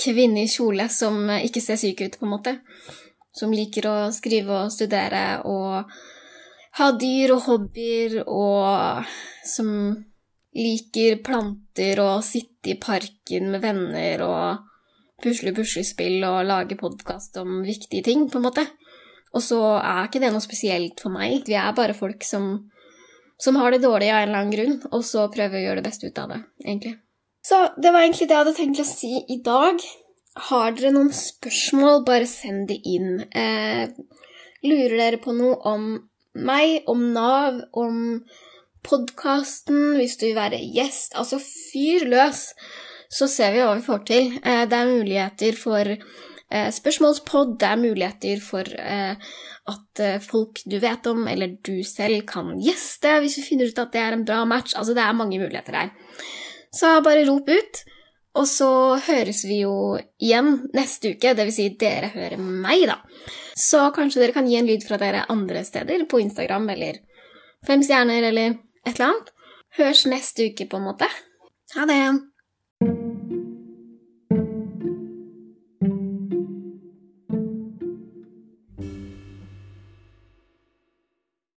kvinne 0.00 0.44
i 0.44 0.50
kjole 0.50 0.88
som 0.92 1.18
uh, 1.30 1.40
ikke 1.44 1.62
ser 1.64 1.80
syk 1.80 2.04
ut, 2.04 2.18
på 2.18 2.26
en 2.26 2.34
måte. 2.34 2.56
Som 3.34 3.54
liker 3.54 3.88
å 3.90 3.96
skrive 4.14 4.64
og 4.64 4.72
studere 4.72 5.42
og 5.50 5.90
ha 6.78 6.90
dyr 6.98 7.34
og 7.34 7.46
hobbyer, 7.48 8.20
og 8.26 9.06
som 9.46 9.68
liker 10.54 11.18
planter 11.26 12.00
og 12.02 12.22
sitte 12.26 12.74
i 12.74 12.78
parken 12.80 13.50
med 13.52 13.62
venner 13.62 14.22
og 14.26 14.70
pusle-puslespill 15.24 16.22
og 16.26 16.44
lage 16.48 16.78
podkast 16.78 17.38
om 17.40 17.62
viktige 17.66 18.04
ting, 18.06 18.26
på 18.30 18.40
en 18.40 18.46
måte. 18.48 18.66
Og 19.34 19.42
så 19.42 19.60
er 19.80 20.06
ikke 20.06 20.22
det 20.22 20.30
noe 20.34 20.44
spesielt 20.44 21.00
for 21.02 21.14
meg. 21.14 21.42
Vi 21.48 21.56
er 21.58 21.74
bare 21.74 21.96
folk 21.96 22.22
som, 22.26 22.68
som 23.40 23.58
har 23.58 23.74
det 23.74 23.82
dårlig 23.82 24.12
av 24.12 24.22
en 24.22 24.28
eller 24.28 24.42
annen 24.42 24.54
grunn, 24.54 24.76
og 24.92 25.02
så 25.06 25.26
prøver 25.34 25.58
å 25.58 25.64
gjøre 25.64 25.82
det 25.82 25.88
beste 25.88 26.10
ut 26.10 26.22
av 26.22 26.34
det, 26.34 26.40
egentlig. 26.66 26.94
Så 27.44 27.60
det 27.76 27.92
var 27.92 28.04
egentlig 28.04 28.28
det 28.30 28.36
jeg 28.36 28.42
hadde 28.44 28.56
tenkt 28.56 28.80
å 28.80 28.88
si 28.88 29.12
i 29.28 29.38
dag. 29.44 29.82
Har 30.48 30.72
dere 30.74 30.94
noen 30.94 31.12
spørsmål, 31.14 32.02
bare 32.08 32.26
send 32.30 32.70
det 32.72 32.80
inn. 32.88 33.20
Eh, 33.30 33.92
lurer 34.64 34.96
dere 34.96 35.20
på 35.22 35.36
noe 35.36 35.60
om 35.68 35.84
meg, 36.34 36.88
om 36.90 37.04
Nav, 37.14 37.60
om 37.76 38.24
podkasten, 38.84 39.94
hvis 40.00 40.16
du 40.18 40.26
vil 40.30 40.40
være 40.40 40.58
gjest? 40.74 41.14
Altså, 41.20 41.38
fyr 41.38 42.08
løs! 42.10 42.48
så 43.14 43.28
ser 43.30 43.54
vi 43.54 43.62
hva 43.62 43.74
vi 43.78 43.86
får 43.86 44.04
til. 44.08 44.30
Eh, 44.42 44.64
det 44.70 44.78
er 44.78 44.90
muligheter 44.90 45.58
for 45.58 45.90
eh, 45.94 46.70
spørsmålspod, 46.78 47.56
det 47.60 47.68
er 47.68 47.82
muligheter 47.82 48.40
for 48.44 48.70
eh, 48.78 49.34
at 49.70 50.02
folk 50.20 50.60
du 50.68 50.76
vet 50.82 51.06
om, 51.08 51.22
eller 51.30 51.54
du 51.64 51.78
selv, 51.88 52.24
kan 52.28 52.52
gjeste 52.60 53.14
hvis 53.22 53.38
vi 53.40 53.46
finner 53.46 53.70
ut 53.70 53.78
at 53.80 53.94
det 53.94 54.02
er 54.02 54.16
en 54.16 54.26
bra 54.28 54.42
match. 54.48 54.74
Altså, 54.76 54.96
det 54.96 55.04
er 55.04 55.16
mange 55.16 55.40
muligheter 55.40 55.78
her. 55.78 55.94
Så 56.74 56.98
bare 57.06 57.26
rop 57.28 57.48
ut. 57.48 57.82
Og 58.34 58.48
så 58.50 58.68
høres 59.06 59.44
vi 59.46 59.60
jo 59.60 59.94
igjen 60.18 60.56
neste 60.74 61.14
uke, 61.14 61.36
dvs. 61.38 61.54
Si 61.54 61.68
dere 61.78 62.10
hører 62.10 62.40
meg, 62.40 62.88
da. 62.90 62.98
Så 63.54 63.86
kanskje 63.94 64.24
dere 64.24 64.34
kan 64.34 64.48
gi 64.50 64.58
en 64.58 64.66
lyd 64.66 64.82
fra 64.86 64.98
dere 64.98 65.22
andre 65.30 65.62
steder, 65.66 66.02
på 66.10 66.18
Instagram 66.24 66.66
eller 66.74 66.98
Fem 67.64 67.80
stjerner 67.80 68.26
eller 68.28 68.58
et 68.84 68.90
eller 68.90 69.06
annet. 69.06 69.30
Hørs 69.78 70.02
neste 70.10 70.50
uke, 70.50 70.66
på 70.68 70.76
en 70.76 70.84
måte. 70.90 71.08
Ha 71.78 71.86
det. 71.88 72.00